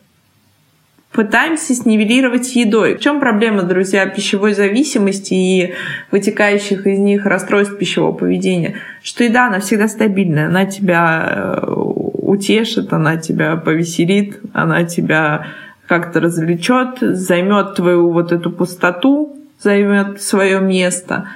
пытаемся 1.12 1.74
снивелировать 1.74 2.56
едой. 2.56 2.96
В 2.96 3.00
чем 3.00 3.20
проблема, 3.20 3.63
друзья, 3.63 4.06
пищевой 4.06 4.54
зависимости 4.54 5.34
и 5.34 5.74
вытекающих 6.12 6.86
из 6.86 7.00
них 7.00 7.25
расстройств 7.25 7.78
пищевого 7.78 8.13
поведения? 8.13 8.75
Что 9.01 9.24
еда, 9.24 9.48
она 9.48 9.60
всегда 9.60 9.88
стабильная, 9.88 10.48
она 10.48 10.66
тебя 10.66 11.56
э, 11.58 11.63
утешит, 11.68 12.94
она 12.94 13.18
тебя 13.18 13.56
повеселит, 13.56 14.39
она 14.54 14.84
тебя 14.84 15.48
как-то 15.88 16.20
развлечет, 16.20 17.00
займет 17.00 17.74
твою 17.74 18.12
вот 18.12 18.32
эту 18.32 18.51
пустоту, 18.51 19.36
займет 19.60 20.22
свое 20.22 20.62
место. 20.62 21.30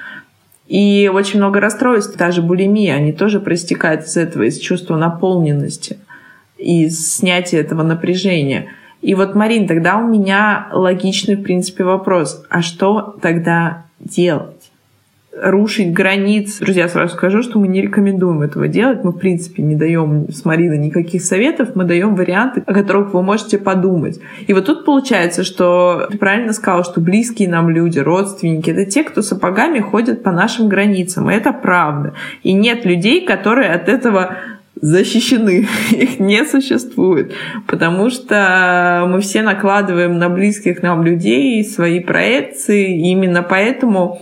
И 0.67 1.09
очень 1.11 1.39
много 1.39 1.59
расстройств, 1.59 2.15
даже 2.15 2.41
булимия, 2.41 2.95
они 2.95 3.11
тоже 3.11 3.39
проистекают 3.39 4.05
из 4.05 4.15
этого, 4.17 4.43
из 4.43 4.59
чувства 4.59 4.95
наполненности, 4.97 5.97
из 6.57 7.15
снятия 7.15 7.59
этого 7.59 7.81
напряжения– 7.81 8.67
и 9.03 9.15
вот, 9.15 9.35
Марин, 9.35 9.67
тогда 9.67 9.97
у 9.97 10.07
меня 10.07 10.69
логичный, 10.71 11.35
в 11.35 11.43
принципе, 11.43 11.83
вопрос. 11.83 12.45
А 12.49 12.61
что 12.61 13.17
тогда 13.21 13.85
делать? 13.99 14.63
рушить 15.35 15.93
границ. 15.93 16.59
Друзья, 16.59 16.87
сразу 16.87 17.15
скажу, 17.15 17.41
что 17.41 17.59
мы 17.59 17.67
не 17.67 17.81
рекомендуем 17.81 18.41
этого 18.41 18.67
делать. 18.67 19.03
Мы, 19.03 19.11
в 19.11 19.17
принципе, 19.17 19.63
не 19.63 19.75
даем 19.75 20.31
с 20.31 20.45
Мариной 20.45 20.77
никаких 20.77 21.23
советов, 21.23 21.69
мы 21.75 21.85
даем 21.85 22.15
варианты, 22.15 22.63
о 22.65 22.73
которых 22.73 23.13
вы 23.13 23.23
можете 23.23 23.57
подумать. 23.57 24.19
И 24.45 24.53
вот 24.53 24.65
тут 24.65 24.85
получается, 24.85 25.43
что 25.43 26.07
ты 26.11 26.17
правильно 26.17 26.53
сказал, 26.53 26.83
что 26.83 27.01
близкие 27.01 27.49
нам 27.49 27.69
люди, 27.69 27.99
родственники, 27.99 28.69
это 28.69 28.85
те, 28.85 29.03
кто 29.03 29.21
сапогами 29.21 29.79
ходят 29.79 30.23
по 30.23 30.31
нашим 30.31 30.69
границам. 30.69 31.29
И 31.29 31.33
это 31.33 31.51
правда. 31.51 32.13
И 32.43 32.53
нет 32.53 32.85
людей, 32.85 33.25
которые 33.25 33.71
от 33.71 33.89
этого 33.89 34.37
защищены, 34.83 35.65
их 35.91 36.19
не 36.19 36.43
существует, 36.45 37.33
потому 37.67 38.09
что 38.09 39.05
мы 39.07 39.21
все 39.21 39.41
накладываем 39.41 40.17
на 40.19 40.29
близких 40.29 40.83
нам 40.83 41.03
людей 41.03 41.63
свои 41.63 42.01
проекции, 42.01 42.99
и 42.99 43.11
именно 43.11 43.43
поэтому 43.43 44.21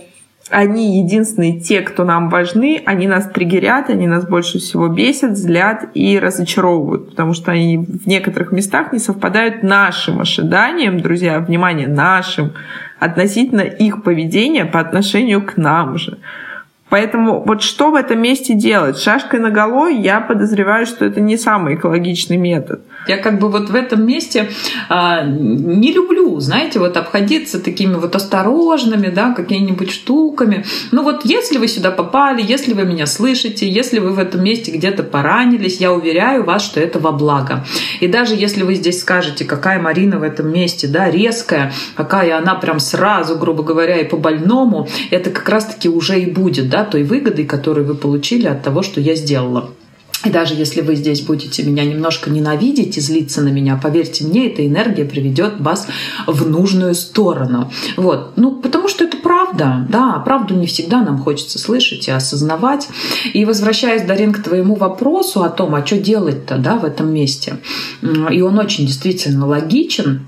они 0.50 1.02
единственные 1.02 1.58
те, 1.58 1.80
кто 1.80 2.04
нам 2.04 2.28
важны, 2.28 2.80
они 2.84 3.08
нас 3.08 3.28
триггерят, 3.28 3.90
они 3.90 4.06
нас 4.06 4.24
больше 4.24 4.58
всего 4.58 4.86
бесят, 4.86 5.36
злят 5.36 5.88
и 5.94 6.18
разочаровывают, 6.18 7.10
потому 7.10 7.32
что 7.32 7.50
они 7.50 7.78
в 7.78 8.06
некоторых 8.06 8.52
местах 8.52 8.92
не 8.92 9.00
совпадают 9.00 9.64
нашим 9.64 10.20
ожиданиям, 10.20 11.00
друзья, 11.00 11.40
внимание, 11.40 11.88
нашим, 11.88 12.52
относительно 13.00 13.62
их 13.62 14.04
поведения 14.04 14.64
по 14.64 14.78
отношению 14.78 15.44
к 15.44 15.56
нам 15.56 15.98
же. 15.98 16.18
Поэтому 16.92 17.42
вот 17.42 17.62
что 17.62 17.90
в 17.90 17.94
этом 17.94 18.20
месте 18.20 18.52
делать? 18.52 18.98
Шашкой 18.98 19.40
на 19.40 19.48
голове 19.48 19.96
я 19.96 20.20
подозреваю, 20.20 20.84
что 20.84 21.06
это 21.06 21.22
не 21.22 21.38
самый 21.38 21.76
экологичный 21.76 22.36
метод. 22.36 22.82
Я 23.06 23.16
как 23.16 23.38
бы 23.38 23.48
вот 23.48 23.70
в 23.70 23.74
этом 23.74 24.06
месте 24.06 24.50
а, 24.88 25.22
не 25.24 25.92
люблю, 25.92 26.38
знаете, 26.40 26.78
вот 26.78 26.96
обходиться 26.96 27.58
такими 27.58 27.94
вот 27.94 28.14
осторожными, 28.14 29.08
да, 29.08 29.34
какими-нибудь 29.34 29.90
штуками. 29.90 30.64
Ну 30.92 31.02
вот 31.02 31.24
если 31.24 31.58
вы 31.58 31.66
сюда 31.68 31.90
попали, 31.90 32.42
если 32.46 32.74
вы 32.74 32.84
меня 32.84 33.06
слышите, 33.06 33.68
если 33.68 33.98
вы 33.98 34.12
в 34.12 34.18
этом 34.18 34.44
месте 34.44 34.70
где-то 34.70 35.02
поранились, 35.02 35.78
я 35.78 35.92
уверяю 35.92 36.44
вас, 36.44 36.64
что 36.64 36.80
это 36.80 37.00
во 37.00 37.12
благо. 37.12 37.64
И 38.00 38.06
даже 38.06 38.34
если 38.34 38.62
вы 38.62 38.74
здесь 38.74 39.00
скажете, 39.00 39.44
какая 39.44 39.80
Марина 39.80 40.18
в 40.18 40.22
этом 40.22 40.52
месте, 40.52 40.86
да, 40.86 41.10
резкая, 41.10 41.72
какая 41.96 42.38
она 42.38 42.54
прям 42.54 42.78
сразу, 42.78 43.36
грубо 43.36 43.62
говоря, 43.62 43.96
и 43.98 44.08
по 44.08 44.16
больному, 44.16 44.88
это 45.10 45.30
как 45.30 45.48
раз-таки 45.48 45.88
уже 45.88 46.20
и 46.20 46.30
будет, 46.30 46.70
да, 46.70 46.84
той 46.84 47.02
выгодой, 47.02 47.46
которую 47.46 47.86
вы 47.86 47.94
получили 47.94 48.46
от 48.46 48.62
того, 48.62 48.82
что 48.82 49.00
я 49.00 49.14
сделала. 49.14 49.70
И 50.24 50.30
даже 50.30 50.54
если 50.54 50.80
вы 50.80 50.94
здесь 50.94 51.20
будете 51.22 51.62
меня 51.62 51.84
немножко 51.84 52.30
ненавидеть 52.30 52.96
и 52.96 53.00
злиться 53.00 53.42
на 53.42 53.48
меня, 53.48 53.78
поверьте 53.82 54.24
мне, 54.24 54.46
эта 54.46 54.66
энергия 54.66 55.04
приведет 55.04 55.60
вас 55.60 55.88
в 56.26 56.48
нужную 56.48 56.94
сторону. 56.94 57.70
Вот. 57.96 58.32
Ну, 58.36 58.52
потому 58.52 58.88
что 58.88 59.04
это 59.04 59.16
правда. 59.16 59.86
Да, 59.88 60.22
правду 60.24 60.54
не 60.54 60.66
всегда 60.66 61.02
нам 61.02 61.18
хочется 61.18 61.58
слышать 61.58 62.08
и 62.08 62.10
осознавать. 62.10 62.88
И 63.32 63.44
возвращаясь, 63.44 64.02
Дарин, 64.02 64.32
к 64.32 64.42
твоему 64.42 64.74
вопросу 64.74 65.42
о 65.42 65.50
том, 65.50 65.74
а 65.74 65.84
что 65.84 65.98
делать-то 65.98 66.58
да, 66.58 66.76
в 66.76 66.84
этом 66.84 67.12
месте. 67.12 67.56
И 68.30 68.40
он 68.42 68.58
очень 68.58 68.86
действительно 68.86 69.46
логичен. 69.46 70.26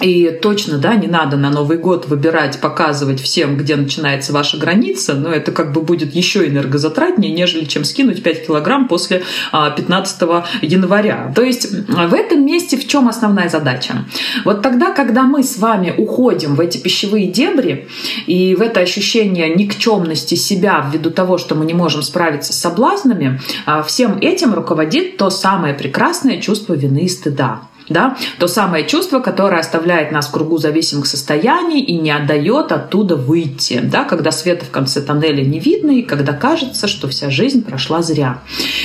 И 0.00 0.30
точно, 0.42 0.78
да, 0.78 0.94
не 0.94 1.06
надо 1.06 1.36
на 1.36 1.50
Новый 1.50 1.78
год 1.78 2.06
выбирать, 2.06 2.60
показывать 2.60 3.20
всем, 3.20 3.56
где 3.56 3.76
начинается 3.76 4.32
ваша 4.32 4.56
граница, 4.56 5.14
но 5.14 5.30
это 5.30 5.52
как 5.52 5.72
бы 5.72 5.82
будет 5.82 6.14
еще 6.14 6.46
энергозатратнее, 6.46 7.32
нежели 7.32 7.64
чем 7.64 7.84
скинуть 7.84 8.22
5 8.22 8.46
килограмм 8.46 8.88
после 8.88 9.22
15 9.52 10.22
а, 10.22 10.44
января. 10.62 11.32
То 11.34 11.42
есть 11.42 11.70
в 11.70 12.14
этом 12.14 12.44
месте 12.46 12.76
в 12.76 12.86
чем 12.86 13.08
основная 13.08 13.48
задача? 13.48 14.06
Вот 14.44 14.62
тогда, 14.62 14.92
когда 14.92 15.22
мы 15.22 15.42
с 15.42 15.58
вами 15.58 15.94
уходим 15.96 16.54
в 16.54 16.60
эти 16.60 16.78
пищевые 16.78 17.26
дебри 17.26 17.88
и 18.26 18.54
в 18.54 18.62
это 18.62 18.80
ощущение 18.80 19.54
никчемности 19.54 20.34
себя 20.34 20.88
ввиду 20.90 21.10
того, 21.10 21.36
что 21.36 21.54
мы 21.54 21.66
не 21.66 21.74
можем 21.74 22.02
справиться 22.02 22.52
с 22.52 22.58
соблазнами, 22.58 23.40
а, 23.66 23.82
всем 23.82 24.18
этим 24.18 24.54
руководит 24.54 25.16
то 25.18 25.30
самое 25.30 25.74
прекрасное 25.74 26.40
чувство 26.40 26.74
вины 26.74 27.00
и 27.00 27.08
стыда 27.08 27.60
да, 27.90 28.16
то 28.38 28.48
самое 28.48 28.86
чувство, 28.86 29.18
которое 29.18 29.60
оставляет 29.60 30.12
нас 30.12 30.28
в 30.28 30.30
кругу 30.32 30.56
зависимых 30.56 31.06
состояний 31.06 31.82
и 31.82 31.98
не 31.98 32.10
отдает 32.10 32.72
оттуда 32.72 33.16
выйти, 33.16 33.80
да, 33.82 34.04
когда 34.04 34.30
света 34.30 34.64
в 34.64 34.70
конце 34.70 35.02
тоннеля 35.02 35.44
не 35.44 35.58
видно 35.58 35.90
и 35.90 36.02
когда 36.02 36.32
кажется, 36.32 36.88
что 36.88 37.08
вся 37.08 37.30
жизнь 37.30 37.62
прошла 37.64 38.00
зря. 38.00 38.38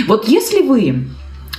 Вот 0.07 0.27
если 0.27 0.61
вы 0.61 1.05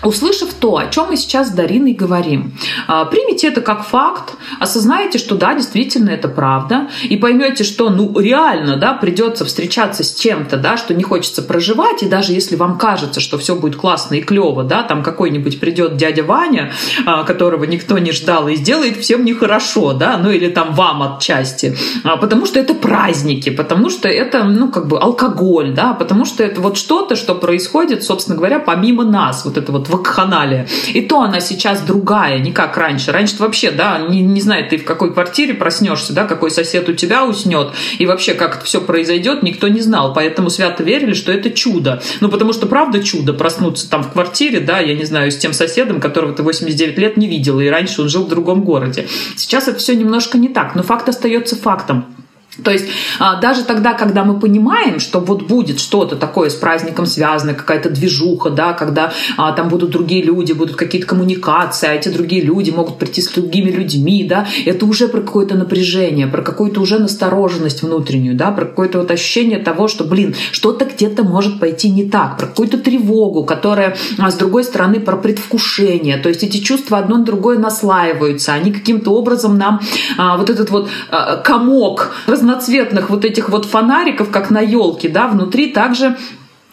Услышав 0.02 0.52
то, 0.54 0.76
о 0.76 0.86
чем 0.88 1.08
мы 1.08 1.16
сейчас 1.16 1.48
с 1.48 1.50
Дариной 1.52 1.92
говорим, 1.92 2.52
а, 2.86 3.06
примите 3.06 3.48
это 3.48 3.60
как 3.60 3.84
факт, 3.84 4.34
осознаете, 4.60 5.18
что 5.18 5.36
да, 5.36 5.54
действительно 5.54 6.10
это 6.10 6.28
правда, 6.28 6.88
и 7.02 7.16
поймете, 7.16 7.64
что 7.64 7.88
ну 7.88 8.18
реально, 8.18 8.76
да, 8.76 8.92
придется 8.92 9.44
встречаться 9.44 10.04
с 10.04 10.14
чем-то, 10.14 10.58
да, 10.58 10.76
что 10.76 10.94
не 10.94 11.02
хочется 11.02 11.42
проживать, 11.42 12.02
и 12.02 12.08
даже 12.08 12.32
если 12.32 12.56
вам 12.56 12.78
кажется, 12.78 13.20
что 13.20 13.38
все 13.38 13.56
будет 13.56 13.76
классно 13.76 14.16
и 14.16 14.20
клево, 14.20 14.64
да, 14.64 14.82
там 14.82 15.02
какой-нибудь 15.02 15.60
придет 15.60 15.96
дядя 15.96 16.24
Ваня, 16.24 16.72
а, 17.06 17.24
которого 17.24 17.64
никто 17.64 17.98
не 17.98 18.12
ждал, 18.12 18.48
и 18.48 18.56
сделает 18.56 18.98
всем 18.98 19.24
нехорошо, 19.24 19.94
да, 19.94 20.18
ну 20.18 20.30
или 20.30 20.48
там 20.48 20.74
вам 20.74 21.02
отчасти, 21.02 21.76
а, 22.04 22.16
потому 22.16 22.44
что 22.44 22.60
это 22.60 22.74
праздники, 22.74 23.50
потому 23.50 23.88
что 23.88 24.08
это, 24.08 24.44
ну, 24.44 24.70
как 24.70 24.88
бы 24.88 24.98
алкоголь, 24.98 25.72
да, 25.72 25.94
потому 25.94 26.26
что 26.26 26.44
это 26.44 26.60
вот 26.60 26.76
что-то, 26.76 27.16
что 27.16 27.34
происходит, 27.34 28.04
собственно 28.04 28.36
говоря, 28.36 28.58
помимо 28.58 29.04
нас, 29.04 29.44
вот 29.44 29.56
это 29.56 29.72
вот 29.72 29.85
вот 29.88 29.98
вакханалия. 29.98 30.66
И 30.92 31.00
то 31.02 31.20
она 31.20 31.40
сейчас 31.40 31.82
другая, 31.82 32.38
не 32.38 32.52
как 32.52 32.76
раньше. 32.76 33.12
Раньше 33.12 33.36
вообще, 33.38 33.70
да, 33.70 33.98
не, 33.98 34.20
не 34.20 34.40
знаю, 34.40 34.68
ты 34.68 34.78
в 34.78 34.84
какой 34.84 35.12
квартире 35.12 35.54
проснешься, 35.54 36.12
да, 36.12 36.24
какой 36.24 36.50
сосед 36.50 36.88
у 36.88 36.92
тебя 36.92 37.24
уснет, 37.24 37.72
и 37.98 38.06
вообще 38.06 38.34
как 38.34 38.56
это 38.56 38.64
все 38.64 38.80
произойдет, 38.80 39.42
никто 39.42 39.68
не 39.68 39.80
знал. 39.80 40.12
Поэтому 40.12 40.50
свято 40.50 40.82
верили, 40.82 41.14
что 41.14 41.32
это 41.32 41.50
чудо. 41.50 42.02
Ну, 42.20 42.28
потому 42.28 42.52
что 42.52 42.66
правда 42.66 43.02
чудо 43.02 43.32
проснуться 43.32 43.88
там 43.88 44.02
в 44.02 44.12
квартире, 44.12 44.60
да, 44.60 44.78
я 44.78 44.94
не 44.94 45.04
знаю, 45.04 45.30
с 45.30 45.36
тем 45.36 45.52
соседом, 45.52 46.00
которого 46.00 46.32
ты 46.32 46.42
89 46.42 46.98
лет 46.98 47.16
не 47.16 47.28
видела, 47.28 47.60
и 47.60 47.68
раньше 47.68 48.02
он 48.02 48.08
жил 48.08 48.24
в 48.24 48.28
другом 48.28 48.64
городе. 48.64 49.06
Сейчас 49.36 49.68
это 49.68 49.78
все 49.78 49.94
немножко 49.94 50.38
не 50.38 50.48
так, 50.48 50.74
но 50.74 50.82
факт 50.82 51.08
остается 51.08 51.56
фактом. 51.56 52.15
То 52.62 52.70
есть 52.70 52.86
а, 53.18 53.40
даже 53.40 53.64
тогда, 53.64 53.94
когда 53.94 54.24
мы 54.24 54.38
понимаем, 54.40 55.00
что 55.00 55.20
вот 55.20 55.42
будет 55.42 55.80
что-то 55.80 56.16
такое 56.16 56.50
с 56.50 56.54
праздником 56.54 57.06
связанное, 57.06 57.54
какая-то 57.54 57.90
движуха, 57.90 58.50
да, 58.50 58.72
когда 58.72 59.12
а, 59.36 59.52
там 59.52 59.68
будут 59.68 59.90
другие 59.90 60.22
люди, 60.22 60.52
будут 60.52 60.76
какие-то 60.76 61.06
коммуникации, 61.06 61.88
а 61.88 61.92
эти 61.92 62.08
другие 62.08 62.42
люди 62.42 62.70
могут 62.70 62.98
прийти 62.98 63.20
с 63.20 63.28
другими 63.28 63.70
людьми, 63.70 64.24
да, 64.24 64.46
это 64.64 64.86
уже 64.86 65.08
про 65.08 65.20
какое-то 65.20 65.54
напряжение, 65.54 66.26
про 66.26 66.42
какую-то 66.42 66.80
уже 66.80 66.98
настороженность 66.98 67.82
внутреннюю, 67.82 68.36
да, 68.36 68.50
про 68.50 68.64
какое-то 68.64 68.98
вот 68.98 69.10
ощущение 69.10 69.58
того, 69.58 69.88
что, 69.88 70.04
блин, 70.04 70.34
что-то 70.52 70.84
где-то 70.86 71.24
может 71.24 71.60
пойти 71.60 71.90
не 71.90 72.08
так, 72.08 72.38
про 72.38 72.46
какую-то 72.46 72.78
тревогу, 72.78 73.44
которая, 73.44 73.96
а, 74.18 74.30
с 74.30 74.34
другой 74.34 74.64
стороны, 74.64 75.00
про 75.00 75.16
предвкушение, 75.16 76.16
то 76.16 76.28
есть 76.28 76.42
эти 76.42 76.58
чувства 76.58 76.98
одно 76.98 77.18
на 77.18 77.24
другое 77.24 77.58
наслаиваются, 77.58 78.52
они 78.52 78.72
каким-то 78.72 79.10
образом 79.10 79.58
нам 79.58 79.80
а, 80.16 80.36
вот 80.36 80.50
этот 80.50 80.70
вот 80.70 80.88
а, 81.10 81.36
комок 81.36 82.14
разноцветных 82.46 83.10
вот 83.10 83.24
этих 83.24 83.48
вот 83.48 83.64
фонариков, 83.64 84.30
как 84.30 84.50
на 84.50 84.60
елке, 84.60 85.08
да, 85.08 85.26
внутри 85.26 85.72
также 85.72 86.16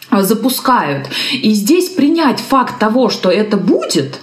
а, 0.09 0.21
запускают. 0.21 1.07
И 1.31 1.51
здесь 1.51 1.89
принять 1.89 2.39
факт 2.39 2.79
того, 2.79 3.09
что 3.09 3.29
это 3.29 3.57
будет, 3.57 4.19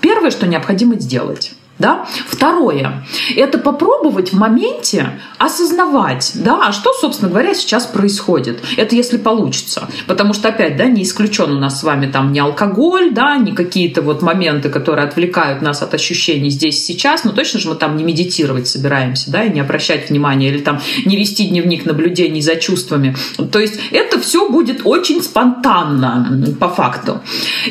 первое, 0.00 0.30
что 0.30 0.46
необходимо 0.46 0.96
сделать 0.98 1.52
Да? 1.78 2.06
Второе– 2.28 3.04
это 3.36 3.58
попробовать 3.58 4.32
в 4.32 4.38
моменте 4.38 5.18
осознавать, 5.38 6.32
да, 6.34 6.68
а 6.68 6.72
что, 6.72 6.92
собственно 6.92 7.30
говоря, 7.30 7.54
сейчас 7.54 7.86
происходит. 7.86 8.62
Это 8.76 8.94
если 8.94 9.16
получится. 9.16 9.88
Потому 10.06 10.32
что, 10.32 10.48
опять, 10.48 10.76
да, 10.76 10.84
не 10.84 11.02
исключен 11.02 11.50
у 11.50 11.58
нас 11.58 11.80
с 11.80 11.82
вами 11.82 12.06
там 12.06 12.30
не 12.32 12.38
алкоголь, 12.38 13.10
да, 13.10 13.36
не 13.36 13.52
какие-то 13.52 14.02
вот 14.02 14.22
моменты, 14.22 14.68
которые 14.68 15.06
отвлекают 15.06 15.62
нас 15.62 15.82
от 15.82 15.94
ощущений 15.94 16.50
здесь 16.50 16.84
сейчас, 16.84 17.24
но 17.24 17.32
точно 17.32 17.58
же 17.58 17.68
мы 17.68 17.74
там 17.74 17.96
не 17.96 18.04
медитировать 18.04 18.68
собираемся, 18.68 19.30
да, 19.30 19.42
и 19.44 19.50
не 19.50 19.60
обращать 19.60 20.10
внимания, 20.10 20.48
или 20.48 20.58
там 20.58 20.80
не 21.04 21.16
вести 21.16 21.48
дневник 21.48 21.84
наблюдений 21.84 22.42
за 22.42 22.56
чувствами. 22.56 23.16
То 23.50 23.58
есть 23.58 23.80
это 23.90 24.20
все 24.20 24.48
будет 24.48 24.82
очень 24.84 25.22
спонтанно, 25.22 26.54
по 26.60 26.68
факту. 26.68 27.20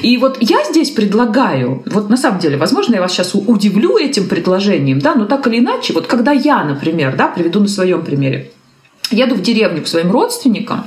И 0.01 0.17
вот 0.17 0.37
я 0.41 0.63
здесь 0.69 0.89
предлагаю, 0.89 1.83
вот 1.85 2.09
на 2.09 2.17
самом 2.17 2.39
деле, 2.39 2.57
возможно, 2.57 2.95
я 2.95 3.01
вас 3.01 3.13
сейчас 3.13 3.35
удивлю 3.35 3.90
этим 3.97 4.27
предложением, 4.27 4.99
да, 4.99 5.15
но 5.15 5.25
так 5.25 5.47
или 5.47 5.59
иначе, 5.59 5.93
вот 5.93 6.07
когда 6.07 6.31
я, 6.31 6.63
например, 6.63 7.15
да, 7.15 7.27
приведу 7.27 7.59
на 7.59 7.67
своем 7.67 8.03
примере, 8.03 8.51
еду 9.11 9.35
в 9.35 9.41
деревню 9.41 9.83
к 9.83 9.87
своим 9.87 10.11
родственникам, 10.11 10.85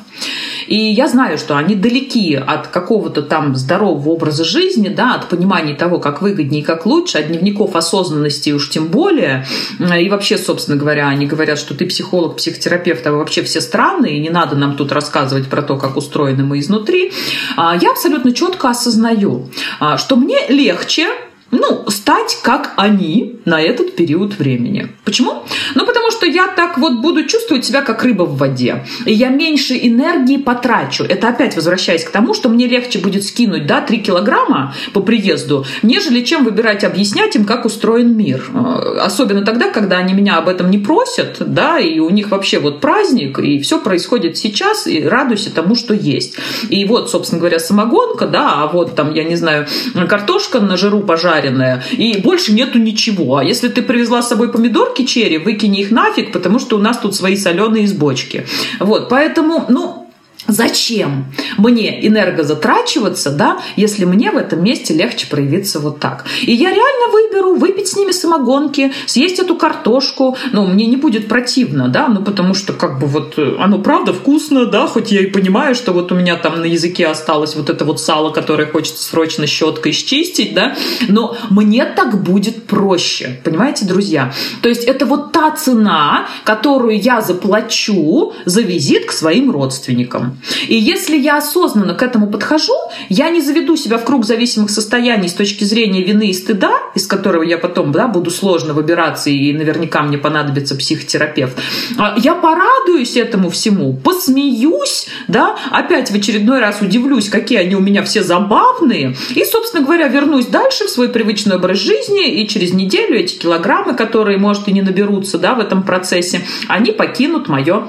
и 0.66 0.76
я 0.76 1.08
знаю, 1.08 1.38
что 1.38 1.56
они 1.56 1.74
далеки 1.74 2.34
от 2.34 2.68
какого-то 2.68 3.22
там 3.22 3.54
здорового 3.54 4.10
образа 4.10 4.44
жизни, 4.44 4.88
да, 4.88 5.14
от 5.14 5.28
понимания 5.28 5.74
того, 5.74 5.98
как 5.98 6.22
выгоднее 6.22 6.62
и 6.62 6.64
как 6.64 6.86
лучше, 6.86 7.18
от 7.18 7.28
дневников 7.28 7.76
осознанности 7.76 8.50
уж 8.50 8.70
тем 8.70 8.88
более. 8.88 9.46
И 9.78 10.08
вообще, 10.08 10.38
собственно 10.38 10.76
говоря, 10.76 11.08
они 11.08 11.26
говорят, 11.26 11.58
что 11.58 11.74
ты 11.74 11.86
психолог, 11.86 12.36
психотерапевт, 12.36 13.06
а 13.06 13.12
вообще 13.12 13.42
все 13.42 13.60
странные, 13.60 14.16
и 14.16 14.20
не 14.20 14.30
надо 14.30 14.56
нам 14.56 14.76
тут 14.76 14.92
рассказывать 14.92 15.48
про 15.48 15.62
то, 15.62 15.76
как 15.76 15.96
устроены 15.96 16.44
мы 16.44 16.60
изнутри. 16.60 17.12
А 17.56 17.76
я 17.76 17.90
абсолютно 17.90 18.32
четко 18.32 18.70
осознаю, 18.70 19.50
а, 19.80 19.98
что 19.98 20.16
мне 20.16 20.46
легче 20.48 21.08
ну, 21.50 21.84
стать 21.88 22.38
как 22.42 22.72
они 22.76 23.36
на 23.44 23.60
этот 23.60 23.96
период 23.96 24.38
времени. 24.38 24.88
Почему? 25.04 25.44
Ну, 25.74 25.86
потому 25.86 26.10
что 26.10 26.26
я 26.26 26.48
так 26.48 26.78
вот 26.78 27.00
буду 27.00 27.24
чувствовать 27.24 27.64
себя 27.64 27.82
как 27.82 28.02
рыба 28.02 28.24
в 28.24 28.36
воде. 28.36 28.84
И 29.06 29.12
я 29.12 29.28
меньше 29.28 29.74
энергии 29.74 30.36
потрачу. 30.36 31.04
Это 31.04 31.28
опять 31.28 31.56
возвращаясь 31.56 32.04
к 32.04 32.10
тому, 32.10 32.34
что 32.34 32.48
мне 32.48 32.66
легче 32.66 32.98
будет 32.98 33.24
скинуть, 33.24 33.66
да, 33.66 33.80
3 33.80 33.98
килограмма 33.98 34.74
по 34.92 35.00
приезду, 35.00 35.64
нежели 35.82 36.22
чем 36.22 36.44
выбирать, 36.44 36.84
объяснять 36.84 37.36
им, 37.36 37.44
как 37.44 37.64
устроен 37.64 38.16
мир. 38.16 38.44
Э, 38.52 38.98
особенно 39.00 39.44
тогда, 39.44 39.70
когда 39.70 39.98
они 39.98 40.14
меня 40.14 40.38
об 40.38 40.48
этом 40.48 40.70
не 40.70 40.78
просят, 40.78 41.36
да, 41.40 41.78
и 41.78 41.98
у 41.98 42.10
них 42.10 42.30
вообще 42.30 42.58
вот 42.58 42.80
праздник, 42.80 43.38
и 43.38 43.60
все 43.60 43.80
происходит 43.80 44.36
сейчас, 44.36 44.86
и 44.86 45.02
радуйся 45.02 45.54
тому, 45.54 45.74
что 45.74 45.94
есть. 45.94 46.36
И 46.68 46.84
вот, 46.84 47.10
собственно 47.10 47.40
говоря, 47.40 47.58
самогонка, 47.58 48.26
да, 48.26 48.62
а 48.62 48.66
вот 48.66 48.94
там, 48.96 49.12
я 49.12 49.24
не 49.24 49.36
знаю, 49.36 49.66
картошка 50.08 50.60
на 50.60 50.76
жиру 50.76 51.00
пожарить, 51.00 51.33
жареное, 51.34 51.82
и 51.92 52.18
больше 52.18 52.52
нету 52.52 52.78
ничего. 52.78 53.36
А 53.36 53.44
если 53.44 53.68
ты 53.68 53.82
привезла 53.82 54.22
с 54.22 54.28
собой 54.28 54.50
помидорки 54.50 55.04
черри, 55.04 55.38
выкини 55.38 55.80
их 55.80 55.90
нафиг, 55.90 56.32
потому 56.32 56.58
что 56.58 56.76
у 56.76 56.80
нас 56.80 56.98
тут 56.98 57.14
свои 57.14 57.36
соленые 57.36 57.84
из 57.84 57.92
бочки. 57.92 58.46
Вот, 58.80 59.08
поэтому, 59.08 59.64
ну, 59.68 60.03
Зачем 60.46 61.26
мне 61.56 62.06
энергозатрачиваться, 62.06 63.30
да, 63.30 63.60
если 63.76 64.04
мне 64.04 64.30
в 64.30 64.36
этом 64.36 64.62
месте 64.62 64.92
легче 64.92 65.26
проявиться 65.26 65.80
вот 65.80 66.00
так? 66.00 66.24
И 66.42 66.52
я 66.52 66.70
реально 66.70 67.12
выберу 67.12 67.54
выпить 67.54 67.88
с 67.88 67.96
ними 67.96 68.12
самогонки, 68.12 68.92
съесть 69.06 69.38
эту 69.38 69.56
картошку. 69.56 70.36
Ну, 70.52 70.66
мне 70.66 70.86
не 70.86 70.96
будет 70.96 71.28
противно, 71.28 71.88
да, 71.88 72.08
ну, 72.08 72.22
потому 72.22 72.54
что 72.54 72.74
как 72.74 72.98
бы 72.98 73.06
вот 73.06 73.38
э, 73.38 73.56
оно 73.58 73.78
правда 73.78 74.12
вкусно, 74.12 74.66
да, 74.66 74.86
хоть 74.86 75.12
я 75.12 75.22
и 75.22 75.26
понимаю, 75.26 75.74
что 75.74 75.92
вот 75.92 76.12
у 76.12 76.14
меня 76.14 76.36
там 76.36 76.60
на 76.60 76.66
языке 76.66 77.06
осталось 77.06 77.56
вот 77.56 77.70
это 77.70 77.84
вот 77.84 78.00
сало, 78.00 78.30
которое 78.30 78.66
хочется 78.66 79.02
срочно 79.02 79.46
щеткой 79.46 79.92
счистить, 79.92 80.54
да, 80.54 80.76
но 81.08 81.36
мне 81.50 81.86
так 81.86 82.22
будет 82.22 82.64
проще, 82.64 83.40
понимаете, 83.44 83.86
друзья? 83.86 84.32
То 84.60 84.68
есть 84.68 84.84
это 84.84 85.06
вот 85.06 85.32
та 85.32 85.50
цена, 85.52 86.26
которую 86.44 87.00
я 87.00 87.22
заплачу 87.22 88.34
за 88.44 88.60
визит 88.60 89.06
к 89.06 89.12
своим 89.12 89.50
родственникам. 89.50 90.33
И 90.68 90.76
если 90.76 91.16
я 91.16 91.38
осознанно 91.38 91.94
к 91.94 92.02
этому 92.02 92.28
подхожу, 92.28 92.74
я 93.08 93.30
не 93.30 93.40
заведу 93.40 93.76
себя 93.76 93.98
в 93.98 94.04
круг 94.04 94.24
зависимых 94.24 94.70
состояний 94.70 95.28
с 95.28 95.34
точки 95.34 95.64
зрения 95.64 96.02
вины 96.02 96.28
и 96.28 96.32
стыда, 96.32 96.72
из 96.94 97.06
которого 97.06 97.42
я 97.42 97.58
потом 97.58 97.92
да, 97.92 98.08
буду 98.08 98.30
сложно 98.30 98.74
выбираться, 98.74 99.30
и 99.30 99.52
наверняка 99.52 100.02
мне 100.02 100.18
понадобится 100.18 100.74
психотерапевт. 100.76 101.58
А 101.98 102.14
я 102.18 102.34
порадуюсь 102.34 103.16
этому 103.16 103.50
всему, 103.50 103.94
посмеюсь, 103.94 105.06
да, 105.28 105.56
опять 105.70 106.10
в 106.10 106.14
очередной 106.14 106.60
раз 106.60 106.80
удивлюсь, 106.80 107.28
какие 107.28 107.58
они 107.58 107.74
у 107.74 107.80
меня 107.80 108.02
все 108.02 108.22
забавные, 108.22 109.16
и, 109.34 109.44
собственно 109.44 109.84
говоря, 109.84 110.08
вернусь 110.08 110.46
дальше 110.46 110.86
в 110.86 110.90
свой 110.90 111.08
привычный 111.08 111.56
образ 111.56 111.78
жизни, 111.78 112.42
и 112.42 112.48
через 112.48 112.72
неделю 112.72 113.18
эти 113.18 113.36
килограммы, 113.36 113.94
которые, 113.94 114.38
может, 114.38 114.68
и 114.68 114.72
не 114.72 114.82
наберутся 114.82 115.38
да, 115.38 115.54
в 115.54 115.60
этом 115.60 115.82
процессе, 115.82 116.44
они 116.68 116.92
покинут 116.92 117.48
мое 117.48 117.84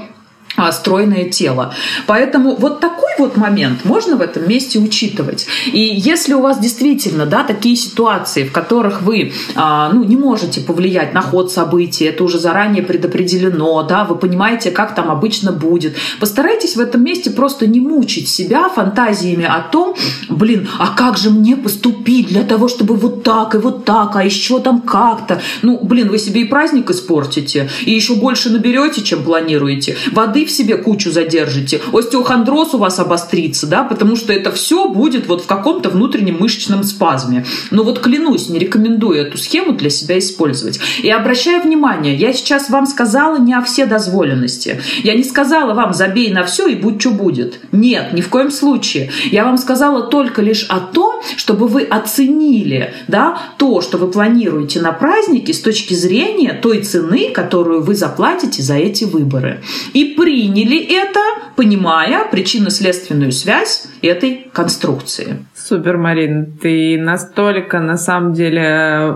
стройное 0.72 1.30
тело. 1.30 1.74
Поэтому 2.08 2.56
вот 2.56 2.80
такой 2.80 3.12
вот 3.18 3.38
момент 3.38 3.86
можно 3.86 4.16
в 4.16 4.22
этом 4.22 4.48
месте 4.48 4.80
учитывать. 4.80 5.48
И 5.66 5.80
если 5.80 6.34
у 6.34 6.42
вас 6.42 6.60
действительно 6.60 7.26
да, 7.26 7.44
такие 7.44 7.76
ситуации, 7.76 8.44
в 8.44 8.52
которых 8.52 9.02
вы 9.02 9.34
а, 9.56 9.92
ну, 9.92 10.04
не 10.04 10.18
можете 10.18 10.62
повлиять 10.62 11.14
на 11.14 11.22
ход 11.22 11.52
событий, 11.52 12.06
это 12.06 12.24
уже 12.24 12.40
заранее 12.40 12.84
предопределено, 12.84 13.84
да, 13.84 14.04
вы 14.04 14.16
понимаете, 14.16 14.72
как 14.72 14.96
там 14.96 15.12
обычно 15.12 15.52
будет, 15.52 15.96
постарайтесь 16.20 16.76
в 16.76 16.80
этом 16.80 17.04
месте 17.04 17.32
просто 17.32 17.68
не 17.68 17.80
мучить 17.80 18.30
себя 18.30 18.70
фантазиями 18.70 19.46
о 19.46 19.62
том, 19.62 19.96
блин, 20.30 20.68
а 20.80 20.88
как 20.96 21.18
же 21.18 21.30
мне 21.30 21.56
поступить 21.56 22.28
для 22.28 22.44
того, 22.44 22.68
чтобы 22.68 22.96
вот 22.96 23.24
так 23.24 23.56
и 23.56 23.58
вот 23.58 23.86
так, 23.86 24.16
а 24.16 24.24
еще 24.24 24.60
там 24.60 24.82
как-то. 24.82 25.42
Ну, 25.62 25.80
блин, 25.84 26.10
вы 26.10 26.18
себе 26.18 26.42
и 26.42 26.46
праздник 26.46 26.90
испортите, 26.90 27.70
и 27.86 27.92
еще 27.92 28.16
больше 28.16 28.50
наберете, 28.50 29.02
чем 29.02 29.24
планируете. 29.24 29.98
Воды 30.12 30.45
в 30.46 30.52
себе 30.52 30.78
кучу 30.78 31.12
задержите, 31.12 31.82
остеохондроз 31.92 32.74
у 32.74 32.78
вас 32.78 33.00
обострится, 33.00 33.68
да, 33.68 33.84
потому 33.84 34.16
что 34.16 34.34
это 34.34 34.52
все 34.52 34.88
будет 34.88 35.28
вот 35.28 35.44
в 35.44 35.48
каком-то 35.48 35.90
внутреннем 35.90 36.38
мышечном 36.40 36.84
спазме. 36.84 37.46
Но 37.72 37.84
вот 37.84 38.00
клянусь, 38.00 38.50
не 38.50 38.60
рекомендую 38.60 39.20
эту 39.20 39.38
схему 39.38 39.74
для 39.74 39.90
себя 39.90 40.18
использовать. 40.20 40.80
И 41.02 41.10
обращаю 41.10 41.62
внимание, 41.62 42.16
я 42.16 42.34
сейчас 42.34 42.70
вам 42.70 42.86
сказала 42.86 43.38
не 43.38 43.54
о 43.54 43.62
все 43.62 43.86
дозволенности. 43.86 44.82
Я 45.04 45.16
не 45.16 45.24
сказала 45.24 45.74
вам 45.74 45.94
забей 45.94 46.32
на 46.32 46.44
все 46.44 46.68
и 46.68 46.76
будь 46.76 47.02
что 47.02 47.12
будет. 47.12 47.60
Нет, 47.72 48.14
ни 48.14 48.22
в 48.22 48.30
коем 48.30 48.52
случае. 48.52 49.10
Я 49.32 49.44
вам 49.46 49.58
сказала 49.58 50.04
только 50.04 50.42
лишь 50.42 50.66
о 50.70 50.80
том, 50.80 51.22
чтобы 51.38 51.68
вы 51.68 51.84
оценили 51.84 52.94
да, 53.08 53.38
то, 53.58 53.82
что 53.82 53.98
вы 53.98 54.08
планируете 54.10 54.82
на 54.82 54.92
празднике 54.92 55.54
с 55.54 55.62
точки 55.62 55.94
зрения 55.94 56.54
той 56.54 56.82
цены, 56.82 57.32
которую 57.32 57.82
вы 57.84 57.96
заплатите 57.96 58.62
за 58.62 58.76
эти 58.76 59.04
выборы. 59.04 59.62
И 59.94 60.16
при 60.18 60.35
приняли 60.36 60.78
это, 61.02 61.22
понимая 61.56 62.26
причинно-следственную 62.30 63.32
связь 63.32 63.88
этой 64.02 64.50
конструкции. 64.52 65.38
Супер, 65.56 65.98
Марин, 65.98 66.58
ты 66.62 66.98
настолько 67.00 67.80
на 67.80 67.96
самом 67.96 68.34
деле 68.34 69.16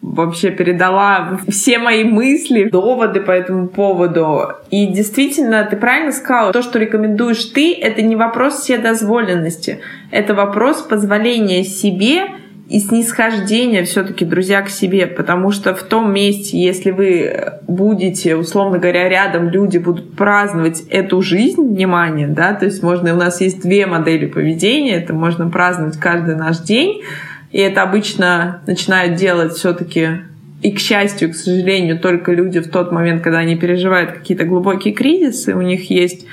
вообще 0.00 0.50
передала 0.50 1.38
все 1.46 1.78
мои 1.78 2.04
мысли, 2.04 2.70
доводы 2.70 3.20
по 3.20 3.32
этому 3.32 3.68
поводу. 3.68 4.52
И 4.70 4.86
действительно, 4.86 5.62
ты 5.64 5.76
правильно 5.76 6.10
сказала, 6.10 6.54
то, 6.54 6.62
что 6.62 6.78
рекомендуешь 6.78 7.44
ты, 7.44 7.74
это 7.74 8.00
не 8.00 8.16
вопрос 8.16 8.60
вседозволенности, 8.60 9.80
это 10.10 10.32
вопрос 10.32 10.80
позволения 10.80 11.64
себе 11.64 12.28
и 12.70 12.78
снисхождение 12.78 13.82
все-таки, 13.82 14.24
друзья, 14.24 14.62
к 14.62 14.70
себе, 14.70 15.08
потому 15.08 15.50
что 15.50 15.74
в 15.74 15.82
том 15.82 16.14
месте, 16.14 16.56
если 16.56 16.92
вы 16.92 17.54
будете, 17.66 18.36
условно 18.36 18.78
говоря, 18.78 19.08
рядом, 19.08 19.48
люди 19.48 19.78
будут 19.78 20.14
праздновать 20.14 20.84
эту 20.88 21.20
жизнь, 21.20 21.60
внимание, 21.62 22.28
да, 22.28 22.54
то 22.54 22.66
есть 22.66 22.80
можно, 22.84 23.12
у 23.12 23.16
нас 23.16 23.40
есть 23.40 23.60
две 23.60 23.86
модели 23.86 24.26
поведения, 24.26 24.94
это 24.94 25.12
можно 25.12 25.50
праздновать 25.50 25.96
каждый 25.96 26.36
наш 26.36 26.58
день, 26.58 27.02
и 27.50 27.58
это 27.58 27.82
обычно 27.82 28.62
начинают 28.68 29.16
делать 29.16 29.54
все-таки 29.54 30.20
и, 30.62 30.70
к 30.70 30.78
счастью, 30.78 31.30
к 31.30 31.34
сожалению, 31.34 31.98
только 31.98 32.30
люди 32.30 32.60
в 32.60 32.70
тот 32.70 32.92
момент, 32.92 33.22
когда 33.22 33.38
они 33.38 33.56
переживают 33.56 34.12
какие-то 34.12 34.44
глубокие 34.44 34.94
кризисы, 34.94 35.56
у 35.56 35.62
них 35.62 35.90
есть 35.90 36.26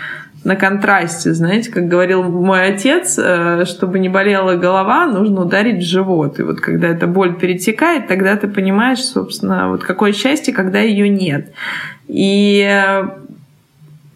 на 0.43 0.55
контрасте, 0.55 1.33
знаете, 1.33 1.71
как 1.71 1.87
говорил 1.87 2.23
мой 2.23 2.67
отец, 2.67 3.17
э, 3.17 3.65
чтобы 3.65 3.99
не 3.99 4.09
болела 4.09 4.55
голова, 4.55 5.05
нужно 5.05 5.41
ударить 5.41 5.83
в 5.83 5.87
живот. 5.87 6.39
И 6.39 6.43
вот 6.43 6.61
когда 6.61 6.87
эта 6.87 7.07
боль 7.07 7.35
перетекает, 7.35 8.07
тогда 8.07 8.35
ты 8.37 8.47
понимаешь, 8.47 9.03
собственно, 9.03 9.69
вот 9.69 9.83
какое 9.83 10.13
счастье, 10.13 10.53
когда 10.53 10.79
ее 10.79 11.09
нет. 11.09 11.51
И 12.07 12.65
э, 12.65 13.09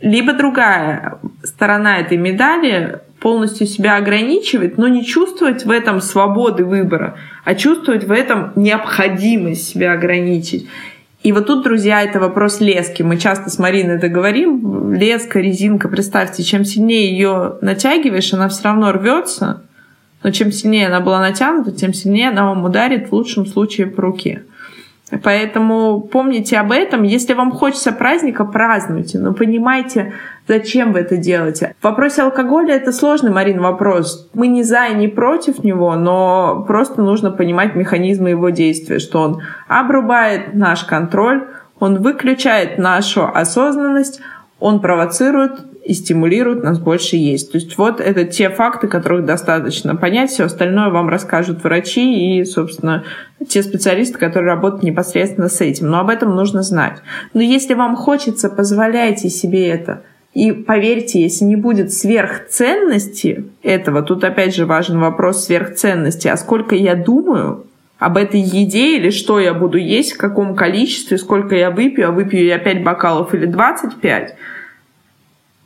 либо 0.02 0.34
другая 0.34 1.20
сторона 1.44 2.00
этой 2.00 2.18
медали 2.18 3.00
полностью 3.20 3.68
себя 3.68 3.98
ограничивать, 3.98 4.78
но 4.78 4.88
не 4.88 5.06
чувствовать 5.06 5.64
в 5.64 5.70
этом 5.70 6.02
свободы 6.02 6.66
выбора, 6.66 7.16
а 7.46 7.54
чувствовать 7.54 8.04
в 8.04 8.12
этом 8.12 8.52
необходимость 8.56 9.68
себя 9.68 9.94
ограничить. 9.94 10.68
И 11.24 11.32
вот 11.34 11.46
тут, 11.46 11.64
друзья, 11.64 12.02
это 12.02 12.20
вопрос 12.20 12.62
лески. 12.62 13.04
Мы 13.04 13.18
часто 13.18 13.50
с 13.52 13.60
Мариной 13.60 13.98
это 13.98 14.10
говорим. 14.10 14.92
Леска, 14.94 15.40
резинка, 15.40 15.88
представьте, 15.88 16.42
чем 16.42 16.66
сильнее 16.66 17.12
ее 17.12 17.58
натягиваешь, 17.62 18.34
она 18.34 18.50
все 18.50 18.64
равно 18.64 18.92
рвется. 18.92 19.62
Но 20.24 20.32
чем 20.32 20.52
сильнее 20.52 20.88
она 20.88 21.00
была 21.00 21.20
натянута, 21.20 21.72
тем 21.72 21.94
сильнее 21.94 22.30
она 22.30 22.48
вам 22.48 22.64
ударит 22.64 23.10
в 23.10 23.14
лучшем 23.14 23.46
случае 23.46 23.88
по 23.88 24.02
руке. 24.02 24.44
Поэтому 25.24 26.02
помните 26.02 26.58
об 26.58 26.72
этом. 26.72 27.04
Если 27.04 27.34
вам 27.34 27.52
хочется 27.52 27.92
праздника, 27.92 28.46
празднуйте, 28.46 29.20
но 29.20 29.34
понимайте, 29.34 30.14
зачем 30.48 30.94
вы 30.94 31.00
это 31.00 31.18
делаете. 31.18 31.76
В 31.80 31.84
вопросе 31.84 32.24
алкоголя 32.24 32.76
это 32.76 32.92
сложный, 32.92 33.32
Марин, 33.32 33.60
вопрос. 33.60 34.30
Мы 34.34 34.48
не 34.48 34.64
за 34.64 34.88
и 34.88 34.96
не 34.96 35.08
против 35.08 35.64
него, 35.64 35.96
но 35.96 36.64
просто 36.68 37.02
нужно 37.02 37.32
понимать 37.32 37.76
механизмы 37.76 38.30
его 38.30 38.50
действия, 38.50 39.00
что 39.00 39.22
он 39.22 39.42
обрубает 39.68 40.54
наш 40.54 40.84
контроль, 40.86 41.48
он 41.80 42.02
выключает 42.02 42.78
нашу 42.78 43.28
осознанность, 43.28 44.22
он 44.60 44.80
провоцирует 44.80 45.71
и 45.84 45.94
стимулирует 45.94 46.64
нас 46.64 46.80
больше 46.80 47.16
есть. 47.16 47.52
То 47.52 47.58
есть 47.58 47.78
вот 47.78 48.00
это 48.00 48.24
те 48.24 48.50
факты, 48.50 48.88
которых 48.88 49.26
достаточно 49.26 49.96
понять. 49.96 50.30
Все 50.30 50.46
остальное 50.46 50.90
вам 50.90 51.10
расскажут 51.10 51.64
врачи 51.64 52.40
и, 52.40 52.46
собственно, 52.46 53.04
те 53.48 53.64
специалисты, 53.64 54.18
которые 54.18 54.52
работают 54.54 54.84
непосредственно 54.84 55.50
с 55.50 55.60
этим. 55.62 55.88
Но 55.90 56.00
об 56.00 56.10
этом 56.10 56.36
нужно 56.36 56.62
знать. 56.62 57.00
Но 57.34 57.42
если 57.42 57.74
вам 57.74 57.96
хочется, 57.96 58.50
позволяйте 58.50 59.30
себе 59.30 59.68
это. 59.68 60.04
И 60.34 60.52
поверьте, 60.52 61.22
если 61.22 61.44
не 61.46 61.58
будет 61.58 61.92
сверхценности 61.92 63.46
этого, 63.64 64.02
тут 64.02 64.24
опять 64.24 64.56
же 64.56 64.66
важен 64.66 65.00
вопрос 65.00 65.46
сверхценности, 65.46 66.30
а 66.30 66.38
сколько 66.38 66.74
я 66.74 66.96
думаю 66.96 67.66
об 67.98 68.18
этой 68.18 68.40
еде 68.40 68.98
или 68.98 69.10
что 69.10 69.40
я 69.40 69.54
буду 69.54 69.78
есть, 69.78 70.14
в 70.14 70.18
каком 70.18 70.56
количестве, 70.56 71.18
сколько 71.18 71.56
я 71.56 71.70
выпью, 71.70 72.08
а 72.08 72.12
выпью 72.12 72.46
я 72.46 72.60
5 72.60 72.84
бокалов 72.84 73.34
или 73.36 73.46
25, 73.46 74.36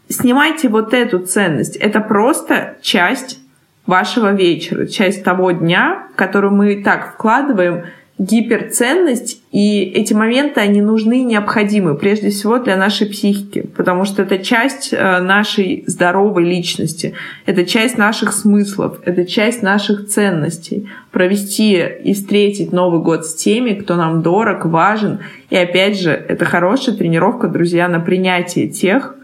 снимайте 0.09 0.69
вот 0.69 0.93
эту 0.93 1.19
ценность. 1.19 1.75
Это 1.75 1.99
просто 1.99 2.77
часть 2.81 3.39
вашего 3.85 4.33
вечера, 4.33 4.87
часть 4.87 5.23
того 5.23 5.51
дня, 5.51 6.07
в 6.13 6.15
который 6.15 6.49
мы 6.49 6.73
и 6.73 6.83
так 6.83 7.13
вкладываем 7.13 7.85
гиперценность, 8.17 9.41
и 9.51 9.81
эти 9.83 10.13
моменты, 10.13 10.61
они 10.61 10.79
нужны 10.79 11.19
и 11.19 11.25
необходимы, 11.25 11.95
прежде 11.95 12.29
всего 12.29 12.59
для 12.59 12.77
нашей 12.77 13.07
психики, 13.07 13.67
потому 13.75 14.05
что 14.05 14.21
это 14.21 14.37
часть 14.37 14.93
э, 14.93 15.19
нашей 15.19 15.83
здоровой 15.85 16.45
личности, 16.45 17.13
это 17.45 17.65
часть 17.65 17.97
наших 17.97 18.31
смыслов, 18.31 18.99
это 19.03 19.25
часть 19.25 19.61
наших 19.61 20.07
ценностей. 20.07 20.89
Провести 21.11 21.77
и 21.77 22.13
встретить 22.13 22.71
Новый 22.71 23.01
год 23.01 23.25
с 23.25 23.35
теми, 23.35 23.73
кто 23.73 23.95
нам 23.95 24.21
дорог, 24.21 24.65
важен, 24.65 25.19
и 25.49 25.57
опять 25.57 25.99
же, 25.99 26.11
это 26.11 26.45
хорошая 26.45 26.95
тренировка, 26.95 27.49
друзья, 27.49 27.89
на 27.89 27.99
принятие 27.99 28.69
тех, 28.69 29.15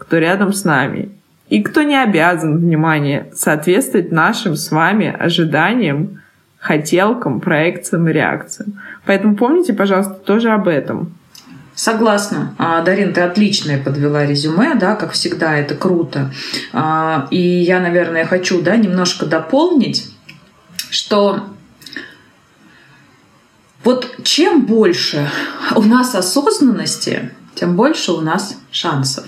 кто 0.00 0.18
рядом 0.18 0.52
с 0.52 0.64
нами, 0.64 1.10
и 1.48 1.62
кто 1.62 1.82
не 1.82 2.00
обязан, 2.02 2.56
внимание, 2.58 3.30
соответствовать 3.34 4.10
нашим 4.10 4.56
с 4.56 4.70
вами 4.70 5.14
ожиданиям, 5.16 6.22
хотелкам, 6.58 7.40
проекциям 7.40 8.08
и 8.08 8.12
реакциям. 8.12 8.80
Поэтому 9.04 9.36
помните, 9.36 9.72
пожалуйста, 9.72 10.14
тоже 10.14 10.50
об 10.50 10.68
этом. 10.68 11.12
Согласна. 11.74 12.54
А, 12.58 12.82
Дарин, 12.82 13.12
ты 13.12 13.22
отличное 13.22 13.82
подвела 13.82 14.26
резюме, 14.26 14.74
да, 14.74 14.96
как 14.96 15.12
всегда, 15.12 15.56
это 15.56 15.74
круто. 15.74 16.30
А, 16.72 17.26
и 17.30 17.38
я, 17.38 17.80
наверное, 17.80 18.26
хочу, 18.26 18.60
да, 18.62 18.76
немножко 18.76 19.26
дополнить, 19.26 20.10
что 20.90 21.46
вот 23.82 24.14
чем 24.24 24.66
больше 24.66 25.30
у 25.74 25.82
нас 25.82 26.14
осознанности, 26.14 27.30
тем 27.54 27.76
больше 27.76 28.12
у 28.12 28.20
нас 28.20 28.56
шансов. 28.70 29.24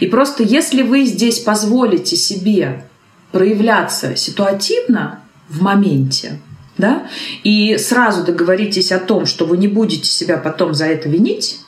И 0.00 0.06
просто 0.06 0.42
если 0.42 0.82
вы 0.82 1.04
здесь 1.04 1.40
позволите 1.40 2.16
себе 2.16 2.86
проявляться 3.32 4.16
ситуативно 4.16 5.20
в 5.48 5.62
моменте, 5.62 6.40
да, 6.76 7.06
и 7.44 7.76
сразу 7.78 8.24
договоритесь 8.24 8.90
о 8.92 8.98
том, 8.98 9.26
что 9.26 9.44
вы 9.44 9.56
не 9.58 9.68
будете 9.68 10.06
себя 10.06 10.36
потом 10.38 10.74
за 10.74 10.86
это 10.86 11.08
винить, 11.08 11.60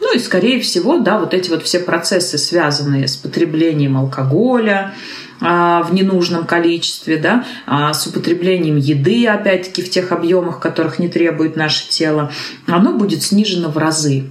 ну 0.00 0.14
и, 0.14 0.18
скорее 0.18 0.60
всего, 0.60 0.98
да, 0.98 1.18
вот 1.18 1.34
эти 1.34 1.50
вот 1.50 1.64
все 1.64 1.80
процессы, 1.80 2.38
связанные 2.38 3.08
с 3.08 3.16
потреблением 3.16 3.96
алкоголя, 3.96 4.94
а, 5.40 5.82
в 5.82 5.92
ненужном 5.92 6.46
количестве, 6.46 7.16
да, 7.16 7.44
а, 7.66 7.92
с 7.92 8.06
употреблением 8.06 8.76
еды, 8.76 9.26
опять-таки, 9.26 9.82
в 9.82 9.90
тех 9.90 10.10
объемах, 10.12 10.60
которых 10.60 10.98
не 10.98 11.08
требует 11.08 11.56
наше 11.56 11.88
тело, 11.88 12.32
оно 12.66 12.92
будет 12.92 13.22
снижено 13.22 13.68
в 13.68 13.78
разы. 13.78 14.26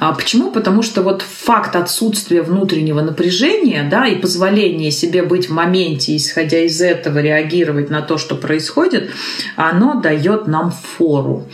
А 0.00 0.12
почему? 0.12 0.50
Потому 0.50 0.82
что 0.82 1.02
вот 1.02 1.22
факт 1.22 1.76
отсутствия 1.76 2.42
внутреннего 2.42 3.00
напряжения 3.00 3.86
да, 3.88 4.06
и 4.06 4.16
позволения 4.16 4.90
себе 4.90 5.22
быть 5.22 5.48
в 5.48 5.52
моменте, 5.52 6.16
исходя 6.16 6.60
из 6.60 6.80
этого 6.80 7.18
реагировать 7.18 7.90
на 7.90 8.02
то, 8.02 8.18
что 8.18 8.34
происходит, 8.34 9.10
оно 9.56 10.00
дает 10.00 10.46
нам 10.46 10.72
фору. 10.72 11.46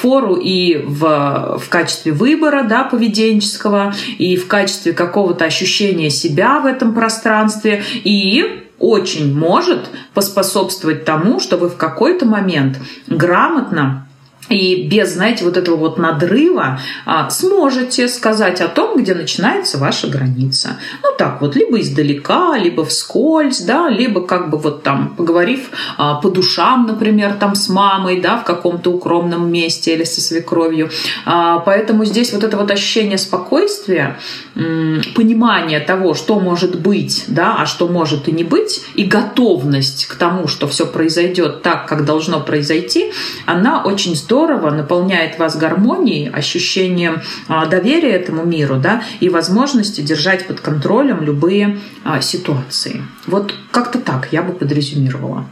Фору 0.00 0.36
и 0.36 0.76
в, 0.76 1.58
в 1.58 1.68
качестве 1.68 2.12
выбора 2.12 2.64
да, 2.64 2.84
поведенческого, 2.84 3.94
и 4.18 4.36
в 4.36 4.46
качестве 4.46 4.92
какого-то 4.92 5.44
ощущения 5.44 6.10
себя 6.10 6.60
в 6.60 6.66
этом 6.66 6.94
пространстве, 6.94 7.82
и 8.04 8.64
очень 8.78 9.34
может 9.34 9.88
поспособствовать 10.12 11.04
тому, 11.04 11.40
что 11.40 11.56
вы 11.56 11.68
в 11.68 11.76
какой-то 11.76 12.26
момент 12.26 12.78
грамотно 13.06 14.03
и 14.48 14.86
без, 14.86 15.14
знаете, 15.14 15.44
вот 15.44 15.56
этого 15.56 15.76
вот 15.76 15.98
надрыва 15.98 16.78
а, 17.06 17.30
сможете 17.30 18.08
сказать 18.08 18.60
о 18.60 18.68
том, 18.68 18.98
где 18.98 19.14
начинается 19.14 19.78
ваша 19.78 20.08
граница. 20.08 20.76
Ну 21.02 21.08
так 21.16 21.40
вот, 21.40 21.56
либо 21.56 21.80
издалека, 21.80 22.56
либо 22.58 22.84
вскользь, 22.84 23.60
да, 23.60 23.88
либо 23.88 24.26
как 24.26 24.50
бы 24.50 24.58
вот 24.58 24.82
там, 24.82 25.14
поговорив 25.16 25.70
а, 25.96 26.16
по 26.16 26.30
душам, 26.30 26.86
например, 26.86 27.34
там 27.34 27.54
с 27.54 27.68
мамой, 27.68 28.20
да, 28.20 28.36
в 28.36 28.44
каком-то 28.44 28.90
укромном 28.90 29.50
месте 29.50 29.94
или 29.94 30.04
со 30.04 30.20
свекровью. 30.20 30.90
А, 31.24 31.60
поэтому 31.60 32.04
здесь 32.04 32.32
вот 32.32 32.44
это 32.44 32.56
вот 32.56 32.70
ощущение 32.70 33.18
спокойствия, 33.18 34.18
понимание 34.54 35.80
того, 35.80 36.14
что 36.14 36.38
может 36.38 36.80
быть, 36.80 37.24
да, 37.26 37.56
а 37.58 37.66
что 37.66 37.88
может 37.88 38.28
и 38.28 38.32
не 38.32 38.44
быть, 38.44 38.82
и 38.94 39.04
готовность 39.04 40.06
к 40.06 40.14
тому, 40.14 40.46
что 40.46 40.68
все 40.68 40.86
произойдет 40.86 41.62
так, 41.62 41.88
как 41.88 42.04
должно 42.04 42.40
произойти, 42.40 43.12
она 43.46 43.82
очень 43.82 44.14
здорово 44.14 44.70
наполняет 44.70 45.38
вас 45.38 45.56
гармонией, 45.56 46.30
ощущением 46.30 47.22
а, 47.48 47.66
доверия 47.66 48.12
этому 48.12 48.44
миру, 48.44 48.76
да, 48.76 49.02
и 49.18 49.28
возможностью 49.28 50.04
держать 50.04 50.46
под 50.46 50.60
контролем 50.60 51.22
любые 51.22 51.78
а, 52.04 52.20
ситуации. 52.20 53.02
Вот 53.26 53.52
как-то 53.72 53.98
так 53.98 54.28
я 54.30 54.42
бы 54.42 54.52
подрезюмировала. 54.52 55.46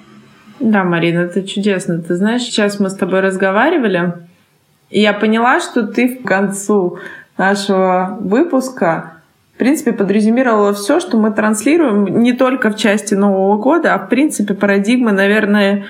Да, 0.60 0.84
Марина, 0.84 1.20
это 1.20 1.42
чудесно. 1.42 2.00
Ты 2.00 2.14
знаешь, 2.14 2.42
сейчас 2.42 2.78
мы 2.78 2.88
с 2.88 2.94
тобой 2.94 3.18
разговаривали, 3.18 4.12
и 4.90 5.00
я 5.00 5.12
поняла, 5.12 5.58
что 5.60 5.82
ты 5.82 6.16
к 6.16 6.22
концу 6.24 6.98
нашего 7.36 8.18
выпуска 8.20 9.12
в 9.54 9.58
принципе, 9.58 9.92
подрезюмировала 9.92 10.72
все, 10.72 10.98
что 10.98 11.18
мы 11.18 11.30
транслируем 11.30 12.22
не 12.22 12.32
только 12.32 12.70
в 12.70 12.76
части 12.76 13.14
Нового 13.14 13.58
года, 13.58 13.94
а 13.94 13.98
в 13.98 14.08
принципе 14.08 14.54
парадигмы, 14.54 15.12
наверное, 15.12 15.84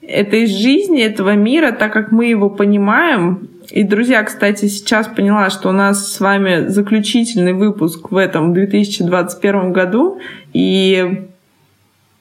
этой 0.00 0.46
жизни, 0.46 1.02
этого 1.02 1.34
мира, 1.34 1.72
так 1.72 1.92
как 1.92 2.12
мы 2.12 2.26
его 2.26 2.48
понимаем. 2.48 3.48
И, 3.70 3.82
друзья, 3.82 4.22
кстати, 4.22 4.66
сейчас 4.66 5.08
поняла, 5.08 5.50
что 5.50 5.68
у 5.68 5.72
нас 5.72 6.12
с 6.12 6.20
вами 6.20 6.68
заключительный 6.68 7.52
выпуск 7.52 8.10
в 8.10 8.16
этом 8.16 8.54
2021 8.54 9.72
году. 9.72 10.20
И 10.54 11.26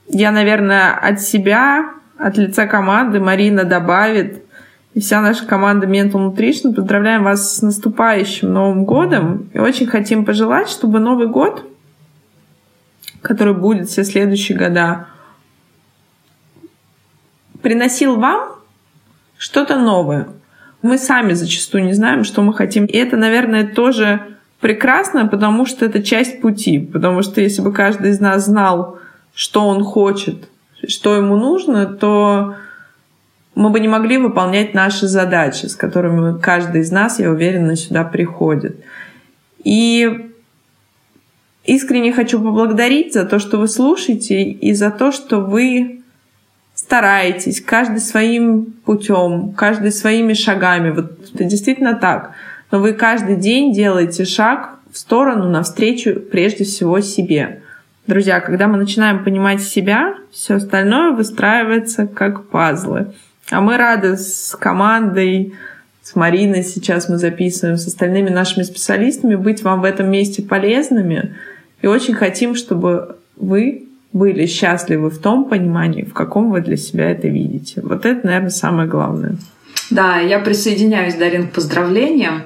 я, 0.09 0.31
наверное, 0.31 0.93
от 0.93 1.21
себя, 1.21 1.91
от 2.17 2.37
лица 2.37 2.65
команды 2.65 3.21
Марина 3.21 3.63
добавит, 3.63 4.43
и 4.97 4.99
вся 4.99 5.21
наша 5.21 5.45
команда 5.45 5.86
Mental 5.86 6.13
Nutrition 6.13 6.73
поздравляем 6.73 7.23
вас 7.23 7.57
с 7.57 7.62
наступающим 7.62 8.51
Новым 8.51 8.83
годом. 8.83 9.47
И 9.53 9.60
очень 9.60 9.86
хотим 9.86 10.25
пожелать, 10.25 10.69
чтобы 10.69 10.99
Новый 10.99 11.27
год, 11.27 11.63
который 13.21 13.53
будет 13.53 13.89
все 13.89 14.03
следующие 14.03 14.57
года, 14.57 15.05
приносил 17.62 18.15
вам 18.15 18.55
что-то 19.38 19.77
новое. 19.77 20.29
Мы 20.81 20.97
сами 20.97 21.33
зачастую 21.33 21.86
не 21.86 21.93
знаем, 21.93 22.23
что 22.23 22.41
мы 22.41 22.51
хотим. 22.51 22.86
И 22.86 22.97
это, 22.97 23.17
наверное, 23.17 23.67
тоже 23.67 24.21
прекрасно, 24.62 25.27
потому 25.27 25.67
что 25.67 25.86
это 25.86 26.01
часть 26.01 26.41
пути. 26.41 26.79
Потому 26.79 27.21
что 27.21 27.39
если 27.39 27.62
бы 27.62 27.71
каждый 27.71 28.10
из 28.10 28.19
нас 28.19 28.45
знал, 28.45 28.97
что 29.36 29.67
он 29.67 29.83
хочет, 29.83 30.49
что 30.88 31.15
ему 31.15 31.36
нужно, 31.36 31.86
то 31.86 32.55
мы 33.57 33.71
бы 33.71 33.79
не 33.79 33.87
могли 33.87 34.19
выполнять 34.19 34.75
наши 34.75 35.07
задачи, 35.07 35.65
с 35.65 35.75
которыми 35.75 36.39
каждый 36.39 36.81
из 36.81 36.91
нас, 36.91 37.19
я 37.19 37.31
уверена, 37.31 37.75
сюда 37.75 38.03
приходит. 38.03 38.77
И 39.63 40.29
искренне 41.65 42.13
хочу 42.13 42.39
поблагодарить 42.39 43.13
за 43.13 43.25
то, 43.25 43.39
что 43.39 43.57
вы 43.57 43.67
слушаете, 43.67 44.43
и 44.43 44.73
за 44.73 44.91
то, 44.91 45.11
что 45.11 45.39
вы 45.39 46.03
стараетесь, 46.75 47.59
каждый 47.59 47.99
своим 47.99 48.65
путем, 48.85 49.53
каждый 49.57 49.91
своими 49.91 50.33
шагами. 50.33 50.91
Вот 50.91 51.13
это 51.33 51.43
действительно 51.43 51.95
так. 51.95 52.33
Но 52.69 52.79
вы 52.79 52.93
каждый 52.93 53.37
день 53.37 53.73
делаете 53.73 54.25
шаг 54.25 54.77
в 54.91 54.97
сторону, 54.99 55.49
навстречу 55.49 56.19
прежде 56.19 56.63
всего 56.63 57.01
себе. 57.01 57.63
Друзья, 58.05 58.39
когда 58.39 58.67
мы 58.67 58.77
начинаем 58.77 59.23
понимать 59.23 59.63
себя, 59.63 60.13
все 60.31 60.55
остальное 60.55 61.11
выстраивается 61.11 62.05
как 62.05 62.49
пазлы. 62.49 63.13
А 63.49 63.62
мы 63.62 63.77
рады 63.77 64.17
с 64.17 64.55
командой, 64.60 65.53
с 66.03 66.15
Мариной 66.15 66.63
сейчас 66.63 67.10
мы 67.10 67.17
записываем, 67.17 67.77
с 67.77 67.88
остальными 67.88 68.29
нашими 68.29 68.63
специалистами, 68.63 69.36
быть 69.36 69.63
вам 69.63 69.81
в 69.81 69.83
этом 69.83 70.10
месте 70.10 70.41
полезными. 70.41 71.36
И 71.81 71.88
очень 71.88 72.13
хотим, 72.13 72.55
чтобы 72.55 73.17
вы 73.36 73.88
были 74.13 74.45
счастливы 74.45 75.10
в 75.10 75.19
том 75.19 75.45
понимании, 75.45 76.03
в 76.03 76.13
каком 76.13 76.49
вы 76.49 76.62
для 76.62 76.77
себя 76.77 77.12
это 77.12 77.27
видите. 77.27 77.81
Вот 77.81 78.05
это, 78.05 78.25
наверное, 78.25 78.49
самое 78.49 78.88
главное. 78.88 79.36
Да, 79.89 80.19
я 80.19 80.39
присоединяюсь, 80.39 81.15
Дарин, 81.15 81.47
к 81.47 81.54
поздравлениям. 81.54 82.43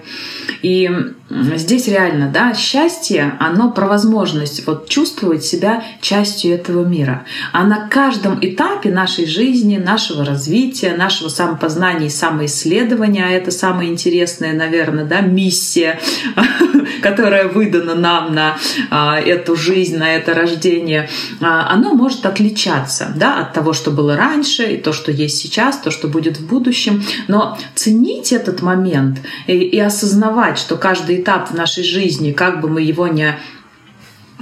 И 0.61 0.89
здесь 1.29 1.87
реально, 1.87 2.29
да, 2.31 2.53
счастье, 2.53 3.33
оно 3.39 3.71
про 3.71 3.87
возможность 3.87 4.67
вот 4.67 4.87
чувствовать 4.89 5.43
себя 5.43 5.83
частью 6.01 6.53
этого 6.53 6.85
мира. 6.85 7.25
А 7.51 7.63
на 7.63 7.87
каждом 7.87 8.37
этапе 8.41 8.91
нашей 8.91 9.25
жизни, 9.25 9.77
нашего 9.77 10.23
развития, 10.23 10.95
нашего 10.95 11.29
самопознания 11.29 12.07
и 12.07 12.11
самоисследования, 12.11 13.25
а 13.25 13.31
это 13.31 13.49
самая 13.49 13.87
интересная, 13.87 14.53
наверное, 14.53 15.05
да, 15.05 15.21
миссия, 15.21 15.99
которая 17.01 17.47
выдана 17.47 17.95
нам 17.95 18.33
на 18.33 18.57
а, 18.89 19.19
эту 19.19 19.55
жизнь, 19.55 19.97
на 19.97 20.15
это 20.15 20.33
рождение, 20.33 21.09
а, 21.41 21.69
оно 21.69 21.93
может 21.93 22.25
отличаться 22.25 23.11
да, 23.15 23.39
от 23.39 23.53
того, 23.53 23.73
что 23.73 23.91
было 23.91 24.15
раньше, 24.15 24.63
и 24.63 24.77
то, 24.77 24.93
что 24.93 25.11
есть 25.11 25.37
сейчас, 25.37 25.77
то, 25.77 25.91
что 25.91 26.07
будет 26.07 26.37
в 26.37 26.47
будущем. 26.47 27.03
Но 27.27 27.57
ценить 27.75 28.31
этот 28.31 28.61
момент 28.61 29.19
и, 29.47 29.53
и 29.53 29.79
осознавать, 29.79 30.57
что 30.57 30.77
каждый 30.77 31.21
этап 31.21 31.51
в 31.51 31.55
нашей 31.55 31.83
жизни, 31.83 32.31
как 32.31 32.61
бы 32.61 32.69
мы 32.69 32.81
его 32.81 33.05
а, 33.05 33.35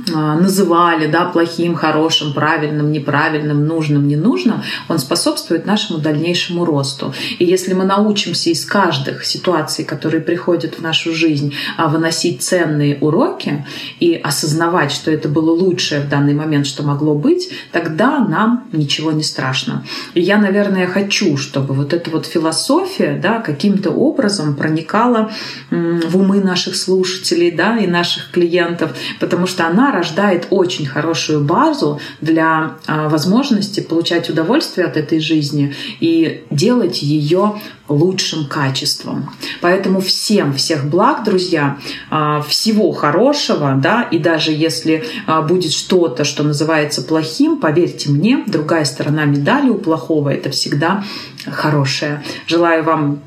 называли 0.08 1.08
да, 1.08 1.26
плохим, 1.26 1.76
хорошим, 1.76 2.34
правильным, 2.34 2.92
неправильным, 2.92 3.66
нужным, 3.66 4.08
ненужным, 4.08 4.62
он 4.88 5.00
способствует 5.00 5.66
нашему 5.66 6.00
дальнейшему 6.00 6.66
росту. 6.66 7.14
И 7.40 7.46
если 7.46 7.74
мы 7.74 7.86
научимся 7.86 8.50
из 8.50 8.66
каждых 8.66 9.26
ситуаций, 9.26 9.86
которые 9.86 10.22
приходят 10.22 10.76
в 10.76 10.82
нашу 10.82 11.14
жизнь, 11.14 11.54
а, 11.78 11.88
выносить 11.88 12.42
ценные 12.42 12.98
уроки 13.02 13.66
и 14.00 14.16
осознавать, 14.16 14.92
что 14.92 15.12
это 15.12 15.30
было 15.30 15.52
лучшее 15.52 16.02
в 16.02 16.10
данный 16.10 16.34
момент, 16.34 16.66
что 16.66 16.84
могло 16.84 17.16
быть, 17.16 17.50
тогда 17.72 18.20
нам 18.20 18.68
ничего 18.72 19.12
не 19.12 19.24
страшно. 19.24 19.86
И 20.14 20.22
я, 20.22 20.38
наверное, 20.38 20.88
хочу, 20.88 21.38
чтобы 21.38 21.74
вот 21.74 21.94
эта 21.94 22.10
вот 22.10 22.26
философия 22.26 23.20
да, 23.22 23.40
каким-то 23.40 23.92
образом 23.92 24.56
проникала 24.56 25.32
в 25.70 26.18
умы 26.18 26.42
наших 26.42 26.76
слушателей 26.76 27.52
да, 27.52 27.78
и 27.78 27.88
наших 27.88 28.32
клиентов, 28.32 28.96
потому 29.20 29.48
что 29.48 29.68
она 29.68 29.89
рождает 29.92 30.48
очень 30.50 30.86
хорошую 30.86 31.44
базу 31.44 32.00
для 32.22 32.78
а, 32.88 33.10
возможности 33.10 33.80
получать 33.80 34.30
удовольствие 34.30 34.88
от 34.88 34.98
этой 34.98 35.20
жизни 35.20 35.76
и 36.00 36.44
делать 36.50 37.02
ее 37.02 37.60
лучшим 37.88 38.48
качеством. 38.48 39.32
Поэтому 39.62 40.00
всем 40.00 40.54
всех 40.54 40.86
благ, 40.86 41.24
друзья, 41.24 41.78
а, 42.10 42.42
всего 42.42 42.92
хорошего, 42.92 43.76
да, 43.76 44.04
и 44.04 44.20
даже 44.20 44.52
если 44.52 45.04
а, 45.26 45.42
будет 45.42 45.72
что-то, 45.72 46.24
что 46.24 46.44
называется 46.44 47.02
плохим, 47.02 47.58
поверьте 47.58 48.10
мне, 48.10 48.44
другая 48.46 48.86
сторона 48.86 49.26
медали 49.26 49.70
у 49.70 49.76
плохого— 49.76 50.30
это 50.34 50.50
всегда 50.52 51.04
хорошее. 51.46 52.24
Желаю 52.48 52.84
вам 52.84 53.22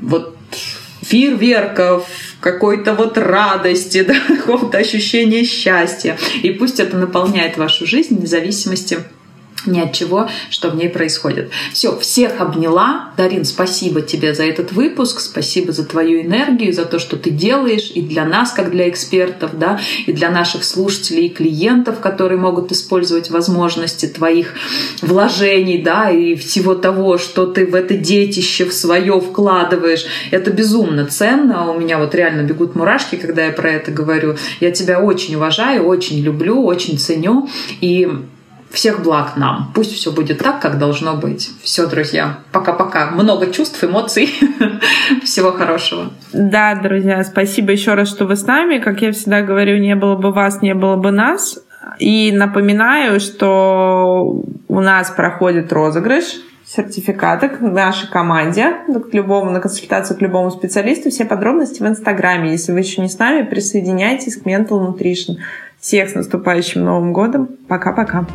вот 0.00 0.36
фейерверков, 1.02 2.06
какой-то 2.44 2.92
вот 2.92 3.16
радости, 3.16 4.02
да, 4.06 4.14
какого-то 4.28 4.76
ощущения 4.76 5.44
счастья. 5.44 6.18
И 6.42 6.50
пусть 6.50 6.78
это 6.78 6.98
наполняет 6.98 7.56
вашу 7.56 7.86
жизнь 7.86 8.16
вне 8.16 8.26
зависимости 8.26 8.98
ни 9.66 9.80
от 9.80 9.92
чего, 9.92 10.28
что 10.50 10.70
в 10.70 10.76
ней 10.76 10.88
происходит. 10.88 11.50
Все, 11.72 11.96
всех 11.98 12.40
обняла. 12.40 13.12
Дарин, 13.16 13.44
спасибо 13.44 14.02
тебе 14.02 14.34
за 14.34 14.44
этот 14.44 14.72
выпуск, 14.72 15.20
спасибо 15.20 15.72
за 15.72 15.84
твою 15.84 16.22
энергию, 16.22 16.72
за 16.72 16.84
то, 16.84 16.98
что 16.98 17.16
ты 17.16 17.30
делаешь 17.30 17.90
и 17.94 18.02
для 18.02 18.24
нас, 18.24 18.52
как 18.52 18.70
для 18.70 18.88
экспертов, 18.88 19.58
да, 19.58 19.80
и 20.06 20.12
для 20.12 20.30
наших 20.30 20.64
слушателей 20.64 21.26
и 21.26 21.28
клиентов, 21.30 22.00
которые 22.00 22.38
могут 22.38 22.72
использовать 22.72 23.30
возможности 23.30 24.06
твоих 24.06 24.54
вложений, 25.02 25.82
да, 25.82 26.10
и 26.10 26.34
всего 26.34 26.74
того, 26.74 27.18
что 27.18 27.46
ты 27.46 27.66
в 27.66 27.74
это 27.74 27.96
детище 27.96 28.64
в 28.64 28.72
свое 28.72 29.20
вкладываешь. 29.20 30.04
Это 30.30 30.50
безумно 30.50 31.06
ценно. 31.06 31.70
У 31.70 31.78
меня 31.78 31.98
вот 31.98 32.14
реально 32.14 32.42
бегут 32.42 32.74
мурашки, 32.74 33.16
когда 33.16 33.46
я 33.46 33.52
про 33.52 33.70
это 33.70 33.90
говорю. 33.90 34.36
Я 34.60 34.70
тебя 34.70 35.00
очень 35.00 35.34
уважаю, 35.36 35.84
очень 35.84 36.20
люблю, 36.20 36.64
очень 36.64 36.98
ценю. 36.98 37.48
И 37.80 38.08
всех 38.74 39.02
благ 39.02 39.36
нам. 39.36 39.72
Пусть 39.74 39.92
все 39.92 40.12
будет 40.12 40.38
так, 40.38 40.60
как 40.60 40.78
должно 40.78 41.14
быть. 41.14 41.50
Все, 41.62 41.86
друзья, 41.86 42.38
пока-пока. 42.52 43.10
Много 43.10 43.50
чувств, 43.50 43.82
эмоций. 43.82 44.28
Всего 45.24 45.52
хорошего. 45.52 46.10
Да, 46.32 46.74
друзья, 46.74 47.24
спасибо 47.24 47.72
еще 47.72 47.94
раз, 47.94 48.08
что 48.08 48.26
вы 48.26 48.36
с 48.36 48.46
нами. 48.46 48.78
Как 48.78 49.00
я 49.02 49.12
всегда 49.12 49.42
говорю, 49.42 49.78
не 49.78 49.94
было 49.96 50.16
бы 50.16 50.32
вас, 50.32 50.60
не 50.62 50.74
было 50.74 50.96
бы 50.96 51.10
нас. 51.10 51.58
И 51.98 52.32
напоминаю, 52.32 53.20
что 53.20 54.42
у 54.68 54.80
нас 54.80 55.10
проходит 55.10 55.72
розыгрыш 55.72 56.24
сертификата 56.66 57.48
к 57.48 57.60
нашей 57.60 58.08
команде, 58.08 58.74
к 58.88 59.14
любому, 59.14 59.50
на 59.50 59.60
консультацию 59.60 60.16
к 60.16 60.22
любому 60.22 60.50
специалисту. 60.50 61.10
Все 61.10 61.24
подробности 61.24 61.82
в 61.82 61.86
Инстаграме. 61.86 62.52
Если 62.52 62.72
вы 62.72 62.80
еще 62.80 63.02
не 63.02 63.08
с 63.08 63.18
нами, 63.18 63.44
присоединяйтесь 63.44 64.36
к 64.36 64.46
Mental 64.46 64.80
Nutrition. 64.80 65.36
Всех 65.80 66.08
с 66.08 66.14
наступающим 66.14 66.84
Новым 66.84 67.12
годом. 67.12 67.48
Пока-пока. 67.68 68.26